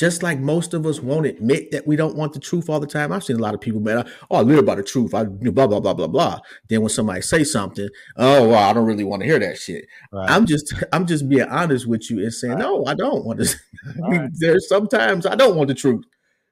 [0.00, 2.86] Just like most of us won't admit that we don't want the truth all the
[2.86, 3.12] time.
[3.12, 4.10] I've seen a lot of people, man.
[4.30, 5.12] Oh, I live about the truth.
[5.12, 6.40] I blah blah blah blah blah.
[6.70, 7.86] Then when somebody say something,
[8.16, 9.84] oh well, I don't really want to hear that shit.
[10.10, 10.30] Right.
[10.30, 12.60] I'm just I'm just being honest with you and saying, right.
[12.60, 13.54] no, I don't want to.
[13.98, 14.30] Right.
[14.32, 16.06] There's sometimes I don't want the truth.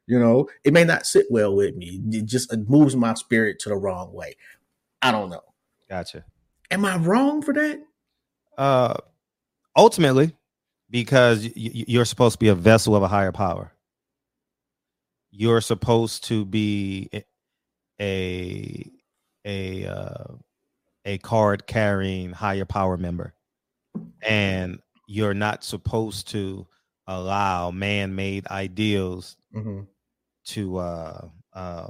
[0.06, 2.02] You know, it may not sit well with me.
[2.11, 4.37] It just it moves my spirit to the wrong way.
[5.00, 5.40] I don't know.
[5.88, 6.26] Gotcha.
[6.70, 7.82] Am I wrong for that?
[8.58, 8.94] Uh,
[9.74, 10.34] ultimately,
[10.90, 13.72] because you're supposed to be a vessel of a higher power.
[15.31, 17.11] You're supposed to be
[18.01, 18.90] a
[19.44, 20.35] a uh,
[21.05, 23.35] a card carrying higher power member,
[24.22, 26.66] and you're not supposed to
[27.07, 29.83] allow man made ideals mm-hmm
[30.48, 31.89] to uh, uh,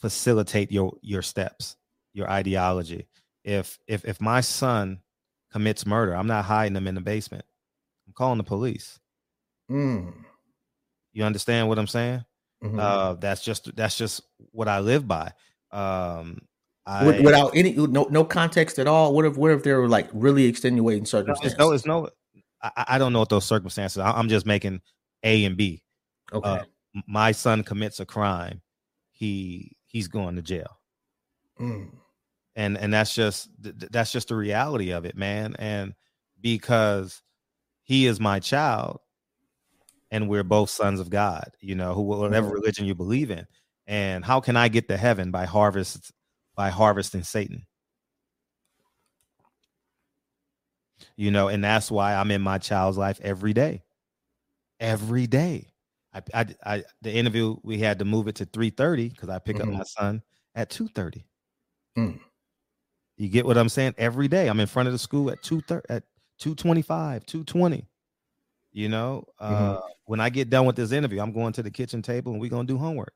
[0.00, 1.76] facilitate your your steps,
[2.12, 3.06] your ideology.
[3.44, 5.00] If if if my son
[5.52, 7.44] commits murder, I'm not hiding him in the basement.
[8.14, 8.98] Calling the police.
[9.70, 10.12] Mm.
[11.12, 12.24] You understand what I'm saying?
[12.62, 12.78] Mm-hmm.
[12.78, 15.32] Uh, that's just that's just what I live by.
[15.70, 16.40] Um,
[16.86, 19.14] I, Without any no no context at all.
[19.14, 21.58] What if what if there were like really extenuating circumstances?
[21.58, 22.08] No, it's no.
[22.62, 23.98] I, I don't know what those circumstances.
[23.98, 24.80] I, am just making
[25.22, 25.82] A and B.
[26.32, 26.48] Okay.
[26.48, 26.64] Uh,
[27.06, 28.60] my son commits a crime,
[29.12, 30.78] he he's going to jail.
[31.60, 31.90] Mm.
[32.56, 35.56] And and that's just that's just the reality of it, man.
[35.58, 35.94] And
[36.40, 37.22] because
[37.84, 39.00] he is my child,
[40.10, 43.46] and we're both sons of God, you know, who whatever religion you believe in.
[43.86, 46.12] And how can I get to heaven by harvest
[46.56, 47.66] by harvesting Satan?
[51.16, 53.82] You know, and that's why I'm in my child's life every day.
[54.80, 55.72] every day.
[56.12, 59.56] I, I, I the interview we had to move it to 3:30 because I pick
[59.56, 59.62] Mhm.
[59.62, 60.22] up my son
[60.54, 61.26] at 2:30.
[61.96, 62.18] Mm.
[63.16, 63.94] You get what I'm saying?
[63.98, 66.04] Every day I'm in front of the school at 2:30 at
[66.38, 67.86] 225, 220.
[68.72, 72.02] You know, uh, when I get done with this interview, I'm going to the kitchen
[72.02, 73.14] table and we're gonna do homework.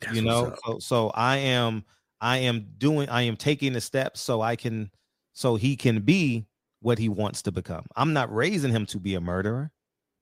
[0.00, 1.84] That's you know, so so I am
[2.20, 4.90] I am doing I am taking the steps so I can
[5.32, 6.46] so he can be
[6.80, 7.86] what he wants to become.
[7.96, 9.70] I'm not raising him to be a murderer.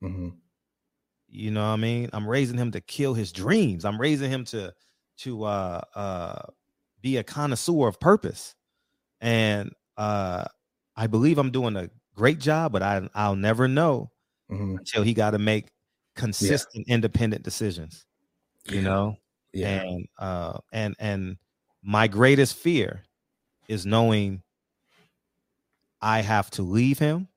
[0.02, 0.40] Mhm.
[1.28, 2.10] You know what I mean?
[2.12, 3.84] I'm raising him to kill his dreams.
[3.84, 4.74] I'm raising him to
[5.18, 6.42] to uh uh
[7.00, 8.54] be a connoisseur of purpose.
[9.20, 10.46] And uh
[11.00, 14.12] I believe I'm doing a great job, but I I'll never know
[14.48, 14.80] Mhm.
[14.80, 15.72] until he got to make
[16.16, 18.06] consistent independent decisions.
[18.66, 19.18] You know?
[19.52, 19.80] Yeah.
[19.80, 21.38] And uh and and
[21.82, 23.04] my greatest fear
[23.68, 24.42] is knowing
[26.00, 27.28] I have to leave him.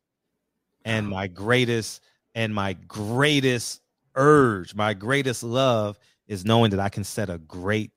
[0.86, 2.04] And my greatest
[2.36, 3.82] and my greatest
[4.16, 7.92] urge, my greatest love is knowing that I can set a great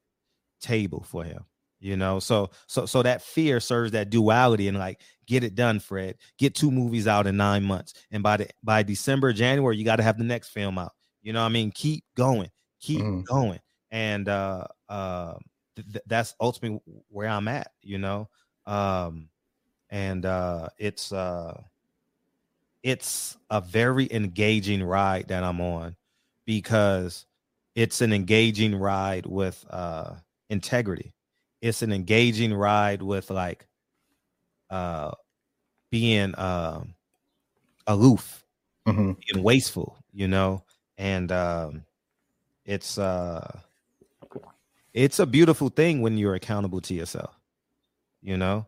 [0.61, 1.47] table for him.
[1.79, 5.79] You know, so so so that fear serves that duality and like get it done,
[5.79, 6.17] Fred.
[6.39, 9.97] Get two movies out in nine months, and by the by December, January, you got
[9.97, 10.93] to have the next film out.
[11.23, 12.51] You know, what I mean, keep going,
[12.81, 13.29] keep Mhm.
[13.29, 13.61] going,
[13.91, 15.35] and uh, uh,
[15.77, 17.73] th- that's ultimately where I'm at.
[17.83, 18.31] You know,
[18.65, 19.29] um,
[19.91, 21.63] and uh, it's uh,
[22.83, 25.97] it's a very engaging ride that I'm on
[26.45, 27.27] because
[27.75, 30.17] it's an engaging ride with uh
[30.49, 31.13] integrity.
[31.61, 33.67] It's an engaging ride with like
[34.71, 35.13] uh
[35.91, 36.95] being um
[37.87, 38.45] aloof,
[38.87, 39.17] Mhm.
[39.19, 40.65] being wasteful, you know,
[40.99, 41.85] and um
[42.65, 43.61] it's uh
[44.95, 47.39] it's a beautiful thing when you're accountable to yourself,
[48.23, 48.67] you know.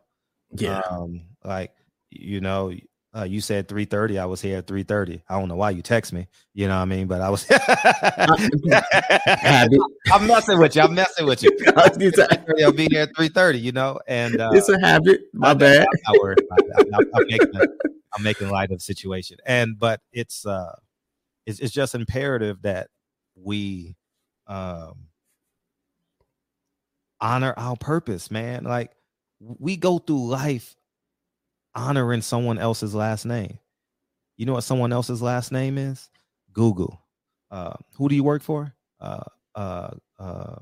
[0.55, 0.81] Yeah.
[0.89, 1.75] Um, like
[2.11, 2.73] you know,
[3.15, 4.19] uh, you said 3:30.
[4.19, 5.21] I was here at 3:30.
[5.27, 6.27] I don't know why you text me.
[6.53, 7.07] You know what I mean?
[7.07, 7.45] But I was.
[10.11, 10.81] I'm messing with you.
[10.83, 11.49] I'm messing with you.
[11.59, 13.61] it's, a, 3:30, I'll be here at 3:30.
[13.61, 15.21] You know, and uh, it's a habit.
[15.33, 15.87] My I'm bad.
[16.07, 16.71] not worried about it.
[16.75, 17.61] I'm, I'm- I'm making,
[18.15, 20.75] I'm making light of the situation, and but it's uh,
[21.45, 22.89] it's it's just imperative that
[23.35, 23.95] we
[24.47, 25.07] um
[27.21, 28.63] honor our purpose, man.
[28.65, 28.91] Like
[29.39, 30.75] we go through life
[31.75, 33.59] honoring someone else's last name.
[34.37, 36.09] You know what someone else's last name is?
[36.53, 37.01] Google.
[37.51, 38.73] Uh, who do you work for?
[38.99, 39.23] Uh,
[39.55, 40.55] uh, uh,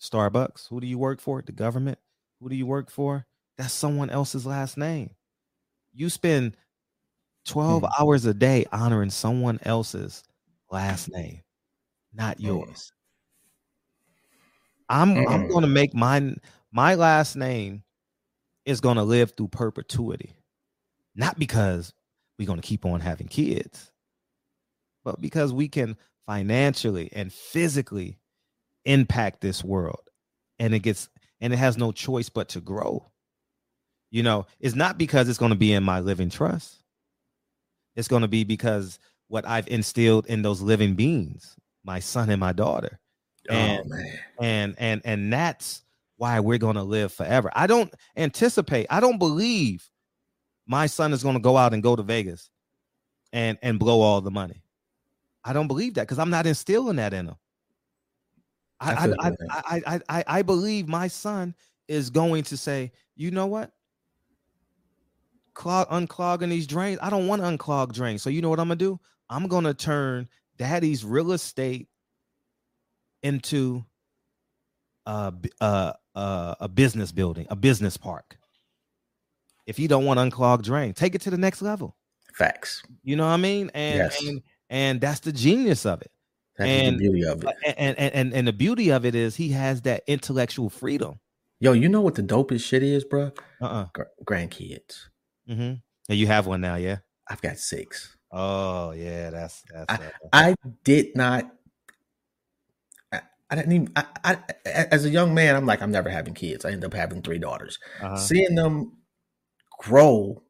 [0.00, 0.68] Starbucks.
[0.68, 1.42] Who do you work for?
[1.42, 1.98] The government.
[2.40, 3.26] Who do you work for?
[3.56, 5.10] That's someone else's last name.
[5.94, 6.56] You spend
[7.46, 7.94] 12 Hmm.
[7.98, 10.24] hours a day honoring someone else's
[10.70, 11.42] last name,
[12.14, 12.64] not Hmm.
[12.66, 12.92] yours.
[14.88, 15.48] I'm I'm Mm.
[15.48, 16.36] going to make mine
[16.72, 17.82] my last name
[18.66, 20.34] is going to live through perpetuity.
[21.14, 21.92] Not because
[22.38, 23.92] we're going to keep on having kids,
[25.04, 25.96] but because we can
[26.26, 28.18] financially and physically
[28.84, 30.08] impact this world
[30.58, 31.08] and it gets
[31.40, 33.04] and it has no choice but to grow.
[34.10, 36.82] You know, it's not because it's going to be in my living trust.
[37.96, 38.98] It's going to be because
[39.28, 42.98] what I've instilled in those living beings, my son and my daughter
[43.50, 44.18] oh and- man.
[44.40, 45.82] and and and that's
[46.16, 47.50] why we're going to live forever.
[47.54, 48.86] I don't anticipate.
[48.88, 49.88] I don't believe
[50.66, 52.50] my son is going to go out and go to Vegas
[53.32, 54.62] and and blow all the money.
[55.44, 57.36] I don't believe that because I'm not instilling that in him.
[58.80, 59.82] I I I.
[59.86, 61.54] I, I I believe my son
[61.88, 63.72] is going to say, you know what?
[65.54, 66.98] Clog unclogging these drains.
[67.00, 68.22] I don't want to unclog drains.
[68.22, 68.98] So you know what I'm gonna do?
[69.28, 71.88] I'm gonna turn daddy's real estate
[73.22, 73.84] into
[75.06, 78.36] uh, b- uh, uh, a business building, a business park.
[79.66, 81.96] If you don't want unclogged drain, take it to the next level.
[82.34, 82.82] Facts.
[83.02, 83.70] You know what I mean?
[83.74, 84.22] And Yes.
[84.24, 86.10] and and that's the genius of it.
[86.56, 87.54] That's And- the beauty of it.
[87.76, 91.20] And, and and and the beauty of it is he has that intellectual freedom.
[91.60, 93.32] Yo, you know what the dopest shit is, bro?
[93.60, 93.86] Uh-uh.
[93.94, 95.06] Gr- grandkids.
[95.48, 95.74] Mm-hmm.
[96.08, 96.98] And you have one now, yeah.
[97.28, 98.16] I've got six.
[98.30, 99.94] Oh yeah, that's that's.
[99.94, 101.50] uh, I did not.
[103.12, 103.92] I, I didn't even.
[103.96, 106.64] I, I, as a young man, I'm like, I'm never having kids.
[106.64, 107.78] I end up having three daughters.
[108.02, 108.16] uh-huh.
[108.16, 108.96] Seeing them
[109.78, 110.42] grow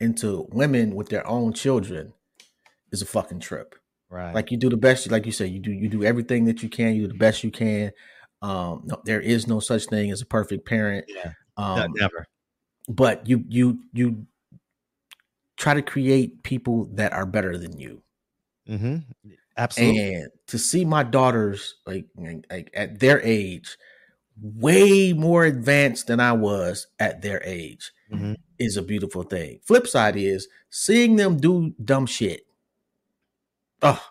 [0.00, 2.12] into women with their own children
[2.92, 3.74] is a fucking trip.
[4.10, 4.34] right.
[4.34, 6.68] Like you do the best, like you say, you do you do everything that you
[6.68, 6.94] can.
[6.94, 7.92] You do the best you can.
[8.42, 11.06] Um, no, there is no such thing as a perfect parent.
[11.08, 11.32] Yeah.
[11.56, 12.26] Um, never.
[12.88, 14.26] but you you you
[15.56, 18.02] try to create people that are better than you.
[18.68, 18.96] Mm-hmm.
[19.56, 20.14] Absolutely.
[20.14, 22.06] And to see my daughters like,
[22.50, 23.78] like at their age,
[24.42, 28.36] way more advanced than I was at their age, Mhm.
[28.58, 29.60] is a beautiful thing.
[29.64, 32.46] Flip side is seeing them do dumb shit.
[33.82, 34.02] Oh,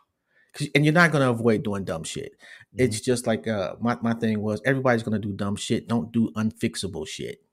[0.75, 2.33] and you're not going to avoid doing dumb shit.
[2.33, 2.83] Mm-hmm.
[2.83, 5.87] It's just like uh, my my thing was everybody's going to do dumb shit.
[5.87, 7.43] Don't do unfixable shit.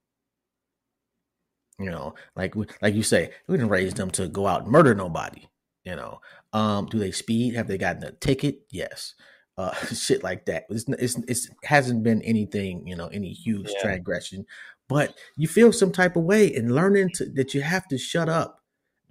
[1.79, 4.95] You know, like like you say, we didn't raise them to go out and murder
[4.95, 5.49] nobody.
[5.85, 6.21] You know,
[6.53, 7.55] um, do they speed?
[7.55, 8.63] Have they gotten a ticket?
[8.71, 9.15] Yes.
[9.57, 10.67] Uh, shit like that.
[10.69, 13.83] It's, it's, it's hasn't been anything, you know, any huge yeah.
[13.83, 14.47] transgression,
[14.91, 18.29] but you feel some type of way and learning to, that you have to shut
[18.29, 18.59] up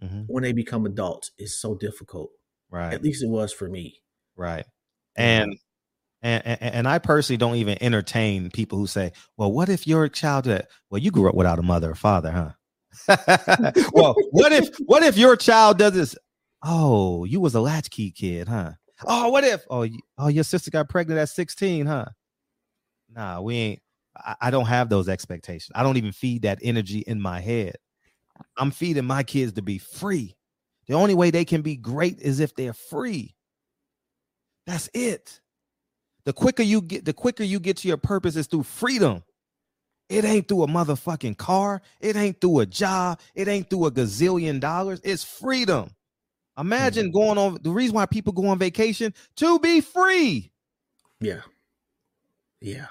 [0.04, 0.24] mm-hmm.
[0.28, 2.30] when they become adults is so difficult.
[2.70, 2.94] Right.
[2.94, 4.02] At least it was for me.
[4.36, 4.66] Right.
[5.16, 5.58] And
[6.22, 10.10] and, and, and I personally don't even entertain people who say, "Well, what if your
[10.10, 12.52] child that well, you grew up without a mother or father, huh?"
[13.94, 16.16] well, what if what if your child does this?
[16.62, 18.74] Oh, you was a latchkey kid, huh?
[19.06, 19.64] Oh, what if?
[19.70, 22.06] Oh, you, oh, your sister got pregnant at 16, huh?
[23.16, 23.82] Nah, we ain't.
[24.16, 25.72] I, I don't have those expectations.
[25.76, 27.76] I don't even feed that energy in my head.
[28.58, 30.36] I'm feeding my kids to be free.
[30.88, 33.36] The only way they can be great is if they're free.
[34.66, 35.40] That's it.
[36.26, 39.24] The quicker you get, the quicker you get to your purpose is through freedom.
[40.10, 41.82] It ain't through a motherfucking car.
[42.02, 43.20] It ain't through a job.
[43.36, 45.00] It ain't through a gazillion dollars.
[45.04, 45.92] It's freedom.
[46.58, 47.18] Imagine mm-hmm.
[47.18, 50.52] going on the reason why people go on vacation to be free.
[51.22, 51.42] Yeah.
[52.60, 52.88] Yeah.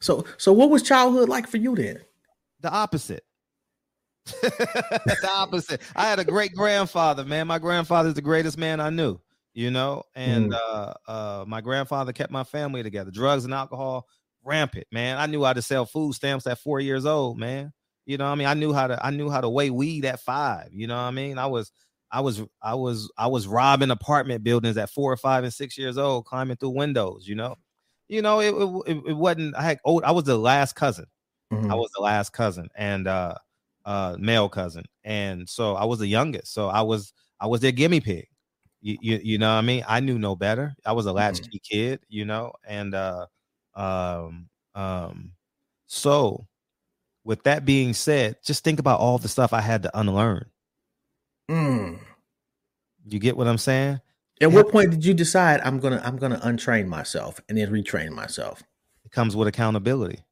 [0.00, 2.00] So so what was childhood like for you then?
[2.60, 3.24] The opposite.
[4.42, 5.80] the opposite.
[5.96, 7.46] I had a great grandfather, man.
[7.46, 9.18] My grandfather's the greatest man I knew,
[9.54, 10.58] you know, and mm.
[10.58, 13.10] uh uh my grandfather kept my family together.
[13.10, 14.06] Drugs and alcohol
[14.42, 15.18] rampant, man.
[15.18, 17.72] I knew how to sell food stamps at four years old, man.
[18.06, 20.20] You know, I mean, I knew how to I knew how to weigh weed at
[20.20, 20.68] five.
[20.72, 21.38] You know what I mean?
[21.38, 21.72] I was
[22.10, 25.78] I was I was I was robbing apartment buildings at four or five and six
[25.78, 27.26] years old, climbing through windows.
[27.28, 27.56] You know,
[28.10, 28.54] you know it
[28.90, 29.54] it, it wasn't.
[29.56, 30.02] I had old.
[30.04, 31.06] I was the last cousin.
[31.52, 31.70] Mm-hmm.
[31.70, 33.34] I was the last cousin and uh
[33.84, 36.52] uh male cousin, and so I was the youngest.
[36.52, 38.26] So I was I was their gimme pig.
[38.82, 39.84] You, you, you know what I mean?
[39.86, 40.74] I knew no better.
[40.86, 41.76] I was a latchkey mm-hmm.
[41.76, 43.26] kid, you know, and uh
[43.74, 45.32] um, um,
[45.86, 46.46] so
[47.24, 50.46] with that being said, just think about all the stuff I had to unlearn.
[51.50, 51.98] Mm.
[53.06, 54.00] You get what I'm saying?
[54.40, 58.10] At what point did you decide I'm gonna I'm gonna untrain myself and then retrain
[58.10, 58.62] myself?
[59.04, 60.24] It comes with accountability.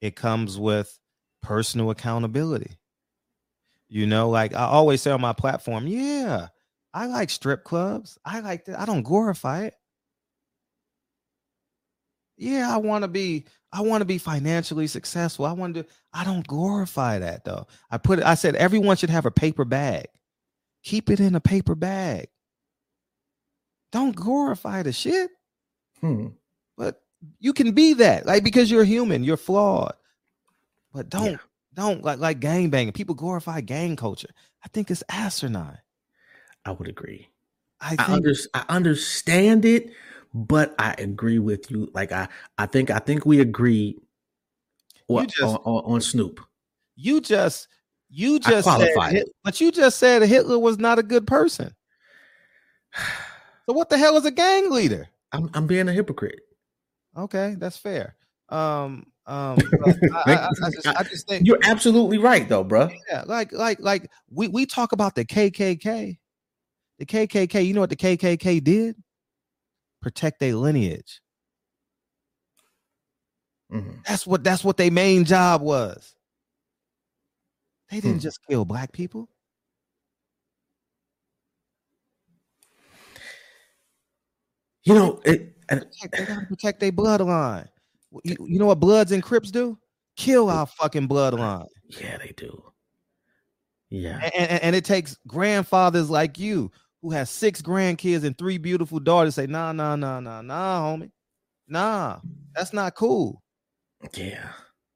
[0.00, 0.98] It comes with
[1.42, 2.78] personal accountability.
[3.88, 6.48] You know, like I always say on my platform, yeah,
[6.92, 8.18] I like strip clubs.
[8.24, 8.80] I like that.
[8.80, 9.74] I don't glorify it
[12.42, 15.46] yeah, I want to be I want to be financially successful.
[15.46, 17.66] I want to I don't glorify that though.
[17.90, 20.06] I put it I said everyone should have a paper bag.
[20.82, 22.28] Keep it in a paper bag.
[23.92, 25.30] Don't glorify the shit.
[26.00, 26.28] Hmm.
[26.76, 27.02] But
[27.38, 28.26] you can be that.
[28.26, 29.94] Like because you're human, you're flawed.
[30.92, 31.36] But don't yeah.
[31.74, 32.94] don't like like gang banging.
[32.94, 34.30] People glorify gang culture.
[34.64, 35.78] I think it's asinine.
[36.64, 37.28] I would agree.
[37.80, 39.90] I, think, I, under, I understand it,
[40.32, 41.90] but I agree with you.
[41.92, 43.98] Like I, I think, I think we agree
[45.08, 46.40] on, just, on, on, Snoop.
[46.94, 47.66] You just,
[48.08, 51.74] you just said, but you just said Hitler was not a good person.
[53.66, 55.08] So what the hell is a gang leader?
[55.32, 56.40] I'm, I'm being a hypocrite.
[57.16, 58.16] Okay, that's fair.
[58.48, 59.58] Um, um,
[60.26, 62.90] I, I, I, just, I, just, think you're absolutely right, though, bro.
[63.08, 66.18] Yeah, like, like, like we we talk about the KKK.
[66.98, 67.64] The KKK.
[67.64, 68.96] You know what the KKK did?
[70.02, 71.20] protect their lineage.
[73.72, 74.00] Mm-hmm.
[74.06, 76.14] That's what that's what their main job was.
[77.90, 78.20] They didn't hmm.
[78.20, 79.30] just kill black people.
[84.84, 87.68] You know, it, they gotta protect their bloodline.
[88.24, 89.78] You, you know what Bloods and Crips do?
[90.16, 91.66] Kill our fucking bloodline.
[91.88, 92.62] Yeah, they do.
[93.88, 96.70] Yeah, and, and, and, it takes grandfathers like you
[97.02, 101.10] who has six grandkids and three beautiful daughters say, nah, nah, nah, nah, nah, homie.
[101.68, 102.20] Nah,
[102.54, 103.42] that's not cool.
[104.14, 104.48] Yeah.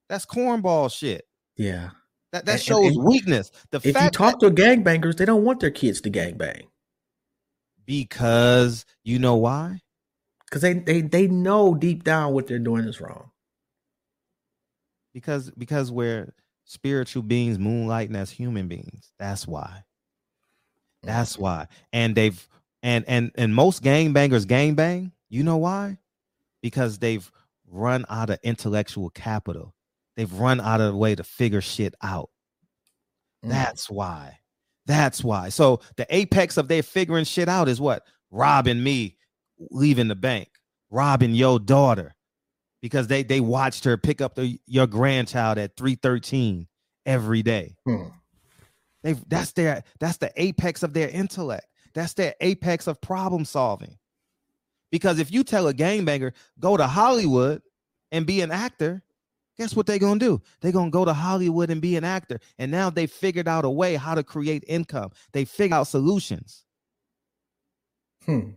[0.09, 1.27] That's cornball shit.
[1.57, 1.91] Yeah.
[2.33, 3.51] That that shows and, and weakness.
[3.71, 6.65] The if you talk that, to gangbangers, they don't want their kids to gangbang.
[7.87, 9.81] Because you know why?
[10.45, 13.31] Because they, they they know deep down what they're doing is wrong.
[15.15, 16.35] Because because we're
[16.65, 19.13] spiritual beings moonlighting as human beings.
[19.19, 19.85] That's why.
[21.03, 21.69] That's why.
[21.93, 22.49] And they've
[22.83, 25.13] and and and most gang bangers gang bang.
[25.29, 25.99] You know why?
[26.63, 27.31] Because they've
[27.69, 29.75] run out of intellectual capital.
[30.17, 32.31] They've run out of the way to figure shit out.
[33.45, 33.51] Mm.
[33.51, 34.39] That's why.
[34.87, 35.49] That's why.
[35.49, 38.05] So the apex of their figuring shit out is what?
[38.31, 39.17] Robbing me,
[39.71, 40.49] leaving the bank,
[40.91, 42.15] robbing your daughter,
[42.81, 46.67] because they they watched her pick up the, your grandchild at 313
[47.05, 47.77] every day.
[47.85, 48.09] Hmm.
[49.03, 51.67] They that's their that's the apex of their intellect.
[51.95, 53.97] That's their apex of problem solving.
[54.93, 57.63] Because if you tell a gangbanger, go to Hollywood
[58.13, 59.03] and be an actor,
[59.59, 60.41] guess what they're gonna do?
[60.61, 62.41] They're gonna go to Hollywood and be an actor.
[62.59, 65.11] And now they figured out a way how to create income.
[65.33, 66.65] They figure out solutions.
[68.25, 68.51] Hmm.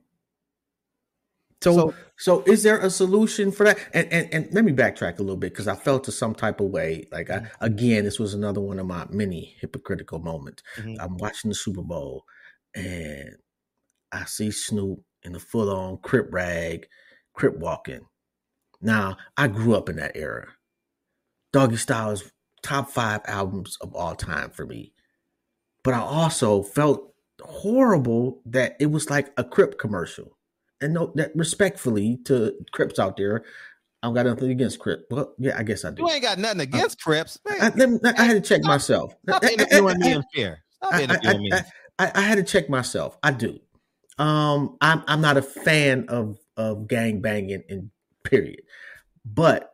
[1.62, 3.78] So, so, so, is there a solution for that?
[3.94, 6.62] And and, and let me backtrack a little bit because I felt to some type
[6.62, 7.08] of way.
[7.12, 7.64] Like I, mm-hmm.
[7.64, 10.64] again, this was another one of my many hypocritical moments.
[10.78, 11.02] Mm-hmm.
[11.02, 12.24] I'm watching the Super Bowl
[12.74, 13.36] and
[14.12, 16.88] I see Snoop in a full on crip rag,
[17.34, 18.06] crip walking.
[18.82, 20.48] Now, I grew up in that era.
[21.54, 22.32] Doggystyle is
[22.62, 24.94] top five albums of all time for me.
[25.84, 30.38] But I also felt horrible that it was like a crip commercial.
[30.82, 33.44] And no, that respectfully to Crips out there,
[34.02, 35.04] I don't got nothing against Crips.
[35.12, 36.04] Well, yeah, I guess I do.
[36.04, 37.40] You ain't got nothing against uh, Crips.
[37.48, 39.14] I, I, I, had to check stop, myself.
[39.28, 40.64] Stop interviewing me in fear.
[40.84, 41.52] Stop interviewing me.
[42.00, 43.18] I, I, had to check myself.
[43.24, 43.60] I do.
[44.18, 47.92] Um, I'm I'm not a fan of of gang banging in
[48.24, 48.62] period,
[49.26, 49.74] but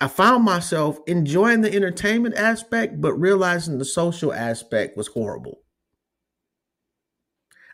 [0.00, 5.60] I found myself enjoying the entertainment aspect, but realizing the social aspect was horrible.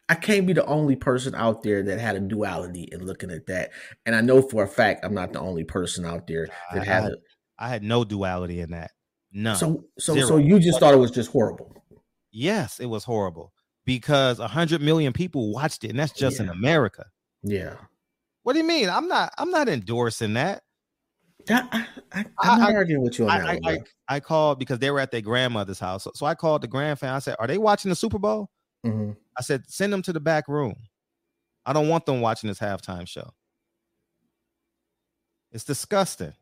[0.08, 3.46] I can't be the only person out there that had a duality in looking at
[3.46, 3.70] that,
[4.04, 6.84] and I know for a fact I'm not the only person out there that I,
[6.84, 7.04] had.
[7.04, 7.16] A,
[7.58, 8.90] I had no duality in that.
[9.32, 9.54] No.
[9.54, 10.26] So so Zero.
[10.26, 11.74] so you just thought it was just horrible.
[12.30, 13.52] Yes, it was horrible
[13.86, 16.44] because a hundred million people watched it, and that's just yeah.
[16.44, 17.06] in America.
[17.42, 17.76] Yeah.
[18.42, 18.90] What do you mean?
[18.90, 19.32] I'm not.
[19.38, 20.63] I'm not endorsing that.
[21.48, 23.62] I, I, am not I, arguing with you on I, that.
[23.62, 26.62] One, I, I, called because they were at their grandmother's house, so, so I called
[26.62, 27.12] the grandfamily.
[27.12, 28.50] I said, "Are they watching the Super Bowl?"
[28.84, 29.12] Mm-hmm.
[29.38, 30.74] I said, "Send them to the back room.
[31.66, 33.30] I don't want them watching this halftime show.
[35.52, 36.32] It's disgusting.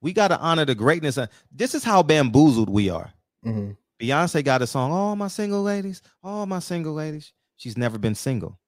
[0.00, 1.16] We got to honor the greatness.
[1.16, 3.12] Of, this is how bamboozled we are.
[3.44, 3.72] Mm-hmm.
[4.00, 7.32] Beyonce got a song, All My Single Ladies, All My Single Ladies.
[7.56, 8.58] She's never been single.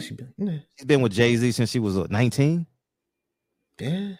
[0.00, 0.62] She been?
[0.76, 2.66] She's been with Jay Z since she was 19.
[3.80, 4.12] Yeah.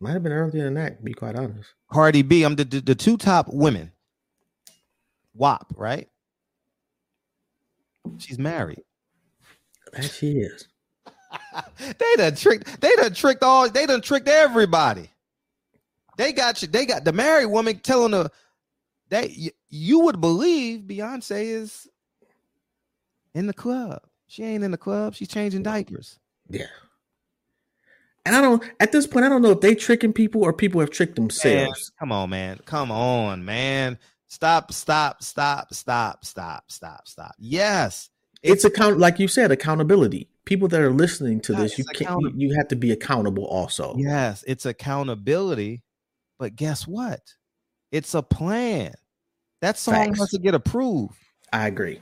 [0.00, 1.68] Might have been earlier than that, to be quite honest.
[1.92, 3.92] Cardi B, I'm the, the, the two top women.
[5.34, 6.08] WAP, right?
[8.18, 8.82] She's married.
[9.92, 10.68] That she is.
[11.78, 15.10] they done tricked, they done tricked all, they done tricked everybody.
[16.16, 16.68] They got you.
[16.68, 18.30] They got the married woman telling her
[19.08, 21.88] that you, you would believe Beyonce is
[23.34, 24.02] in the club.
[24.30, 25.14] She ain't in the club.
[25.14, 26.18] She's changing diapers.
[26.48, 26.66] Yeah.
[28.24, 30.80] And I don't at this point, I don't know if they tricking people or people
[30.80, 31.92] have tricked themselves.
[31.92, 32.60] Man, come on, man.
[32.64, 33.98] Come on, man.
[34.28, 37.34] Stop, stop, stop, stop, stop, stop, stop.
[37.38, 38.10] Yes.
[38.42, 40.28] It's, it's account like you said, accountability.
[40.44, 43.94] People that are listening to this, you can't you, you have to be accountable also.
[43.98, 45.82] Yes, it's accountability
[46.40, 47.20] but guess what?
[47.92, 48.94] It's a plan.
[49.60, 50.18] That song Facts.
[50.20, 51.14] has to get approved.
[51.52, 52.00] I agree.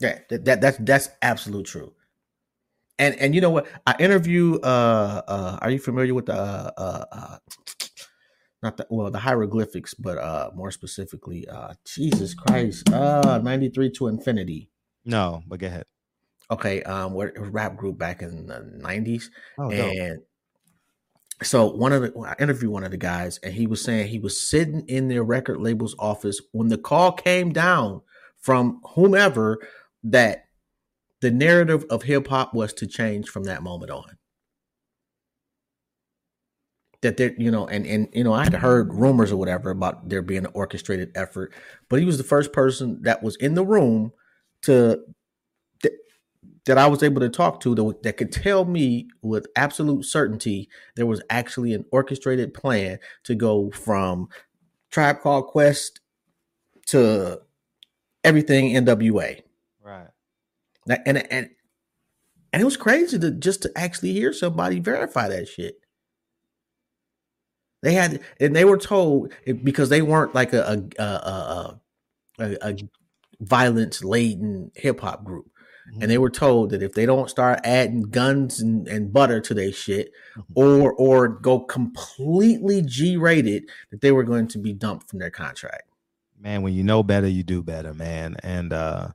[0.00, 1.92] Yeah, that, that that's that's absolute true.
[2.98, 3.66] And and you know what?
[3.86, 4.58] I interview.
[4.60, 7.38] Uh, uh, are you familiar with the uh, uh, uh
[8.62, 13.90] not the well the hieroglyphics, but uh, more specifically, uh, Jesus Christ, uh, ninety three
[13.92, 14.70] to infinity.
[15.04, 15.84] No, but go ahead.
[16.50, 20.20] Okay, um, we're a rap group back in the nineties, oh, and
[21.42, 24.18] so one of the I interviewed one of the guys and he was saying he
[24.18, 28.00] was sitting in their record label's office when the call came down
[28.40, 29.58] from whomever
[30.10, 30.44] that
[31.20, 34.16] the narrative of hip hop was to change from that moment on.
[37.02, 40.08] That there, you know, and and you know, I had heard rumors or whatever about
[40.08, 41.52] there being an orchestrated effort,
[41.88, 44.12] but he was the first person that was in the room
[44.62, 45.00] to
[46.66, 50.68] that I was able to talk to that, that could tell me with absolute certainty
[50.96, 54.28] there was actually an orchestrated plan to go from
[54.90, 56.00] Tribe Called Quest
[56.86, 57.40] to
[58.24, 59.42] everything NWA.
[59.86, 60.08] Right.
[61.06, 61.50] And and
[62.52, 65.76] and it was crazy to just to actually hear somebody verify that shit.
[67.82, 69.32] They had and they were told
[69.62, 71.80] because they weren't like a a a,
[72.40, 72.76] a, a
[73.40, 75.46] violence laden hip hop group
[75.88, 76.02] mm-hmm.
[76.02, 79.54] and they were told that if they don't start adding guns and, and butter to
[79.54, 80.52] their shit mm-hmm.
[80.56, 85.30] or or go completely G rated, that they were going to be dumped from their
[85.30, 85.84] contract.
[86.40, 88.36] Man, when you know better, you do better, man.
[88.42, 89.10] And uh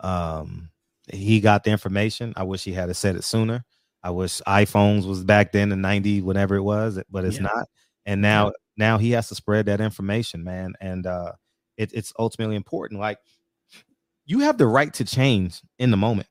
[0.00, 0.70] um
[1.12, 2.32] he got the information.
[2.36, 3.64] I wish he had said it sooner.
[4.02, 7.42] I wish iPhones was back then in 90, whatever it was, but it's yeah.
[7.42, 7.68] not.
[8.06, 8.52] And now yeah.
[8.76, 10.74] now he has to spread that information, man.
[10.80, 11.32] And uh
[11.76, 13.00] it, it's ultimately important.
[13.00, 13.18] Like
[14.26, 16.28] you have the right to change in the moment.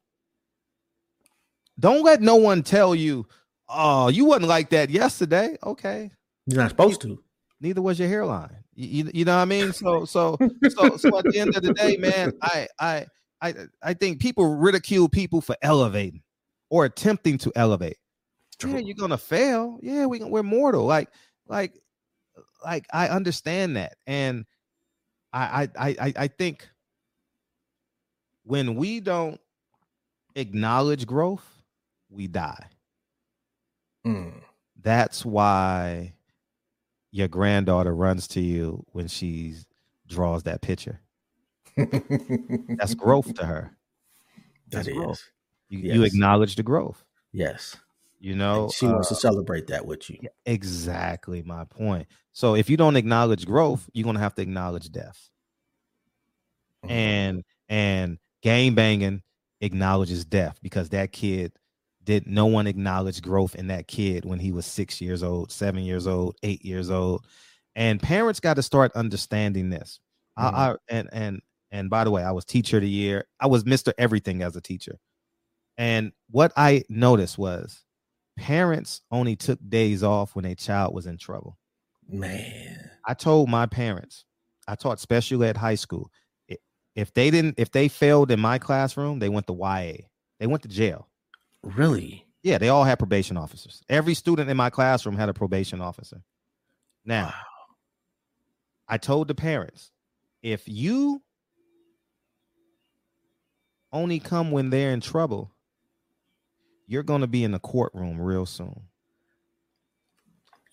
[1.80, 3.26] Don't let no one tell you,
[3.68, 5.58] oh, you wasn't like that yesterday.
[5.64, 6.12] Okay.
[6.46, 7.22] You're not supposed to.
[7.62, 8.56] neither was your hairline.
[8.76, 9.74] You, you, you know what I mean?
[9.74, 10.38] So so
[10.70, 13.06] so so at the end of the day, man, I I
[13.42, 16.22] I I think people ridicule people for elevating
[16.70, 17.98] or attempting to elevate.
[18.58, 18.74] True.
[18.74, 19.80] Yeah, you're gonna fail.
[19.82, 20.86] Yeah, we we're mortal.
[20.86, 21.10] Like
[21.48, 21.74] like
[22.64, 24.46] like I understand that, and
[25.34, 26.68] I I I I think
[28.44, 29.40] when we don't
[30.36, 31.46] acknowledge growth,
[32.10, 32.68] we die.
[34.06, 34.34] Mm.
[34.82, 36.14] That's why
[37.12, 39.56] your granddaughter runs to you when she
[40.08, 41.02] draws that picture.
[42.78, 43.78] That's growth to her.
[44.70, 45.24] That's that growth.
[45.70, 45.96] You, yes.
[45.96, 47.04] you acknowledge the growth.
[47.32, 47.76] Yes.
[48.20, 50.20] You know, and she uh, wants to uh, celebrate that with you.
[50.46, 52.08] Exactly my point.
[52.34, 55.30] So if you don't acknowledge growth, you're gonna have to acknowledge death.
[56.84, 56.92] Mm-hmm.
[56.92, 59.22] And and game banging
[59.62, 61.54] acknowledges death because that kid
[62.04, 65.84] did no one acknowledge growth in that kid when he was six years old, seven
[65.84, 67.26] years old, eight years old.
[67.76, 70.00] And parents got to start understanding this.
[70.38, 70.56] Mm-hmm.
[70.56, 73.26] I, I and and and by the way, I was teacher of the year.
[73.40, 73.94] I was Mr.
[73.98, 75.00] Everything as a teacher.
[75.78, 77.84] And what I noticed was
[78.38, 81.58] parents only took days off when a child was in trouble.
[82.08, 82.90] Man.
[83.06, 84.26] I told my parents,
[84.68, 86.12] I taught special ed high school.
[86.96, 90.06] If they didn't, if they failed in my classroom, they went to YA.
[90.40, 91.08] They went to jail.
[91.64, 92.26] Really?
[92.44, 93.82] Yeah, they all had probation officers.
[93.90, 96.24] Every student in my classroom had a probation officer.
[97.06, 97.34] Now, wow.
[98.88, 99.92] I told the parents,
[100.42, 101.22] if you
[103.92, 105.52] only come when they're in trouble,
[106.88, 108.82] you're going to be in the courtroom real soon.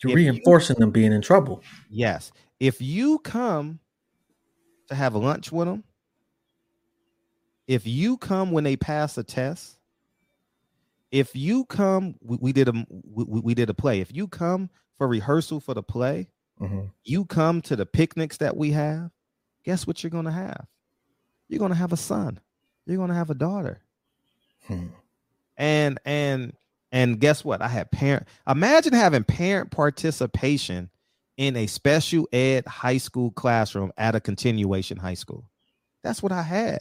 [0.02, 1.62] You're if reinforcing you, them being in trouble.
[1.88, 2.32] Yes.
[2.60, 3.80] If you come
[4.88, 5.84] to have lunch with them,
[7.66, 9.78] if you come when they pass a test,
[11.10, 14.00] if you come, we, we did a we, we, did a play.
[14.00, 16.28] If you come for rehearsal for the play,
[16.60, 16.86] mm-hmm.
[17.04, 19.10] you come to the picnics that we have.
[19.64, 20.66] Guess what you're gonna have?
[21.48, 22.40] You're gonna have a son.
[22.86, 23.80] You're gonna have a daughter.
[24.66, 24.86] Hmm.
[25.56, 26.52] And and
[26.92, 27.60] and guess what?
[27.62, 28.26] I had parent.
[28.48, 30.90] Imagine having parent participation
[31.36, 35.44] in a special ed high school classroom at a continuation high school.
[36.02, 36.80] That's what I had.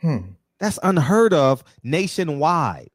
[0.00, 0.18] Hmm.
[0.58, 2.90] That's unheard of nationwide.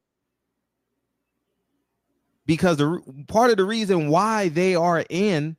[2.45, 5.55] Because the part of the reason why they are in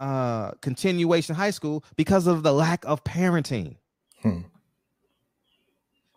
[0.00, 3.76] uh continuation high school because of the lack of parenting.
[4.22, 4.40] Hmm.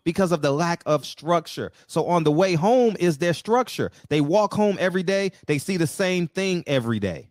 [0.04, 1.70] Because of the lack of structure.
[1.86, 3.92] So on the way home is their structure.
[4.08, 7.28] They walk home every day, they see the same thing every day.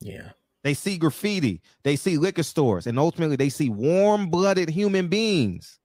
[0.00, 0.30] Yeah.
[0.64, 5.78] They see graffiti, they see liquor stores, and ultimately they see warm-blooded human beings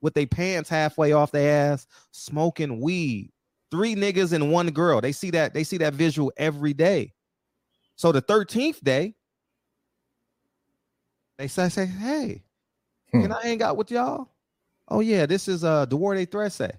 [0.00, 3.30] with their pants halfway off their ass, smoking weed.
[3.70, 5.00] Three niggas and one girl.
[5.00, 7.12] They see that, they see that visual every day.
[7.96, 9.14] So the 13th day,
[11.38, 12.42] they say, say, hey,
[13.12, 13.22] hmm.
[13.22, 14.28] can I hang out with y'all?
[14.88, 16.72] Oh, yeah, this is uh Duarte Threse.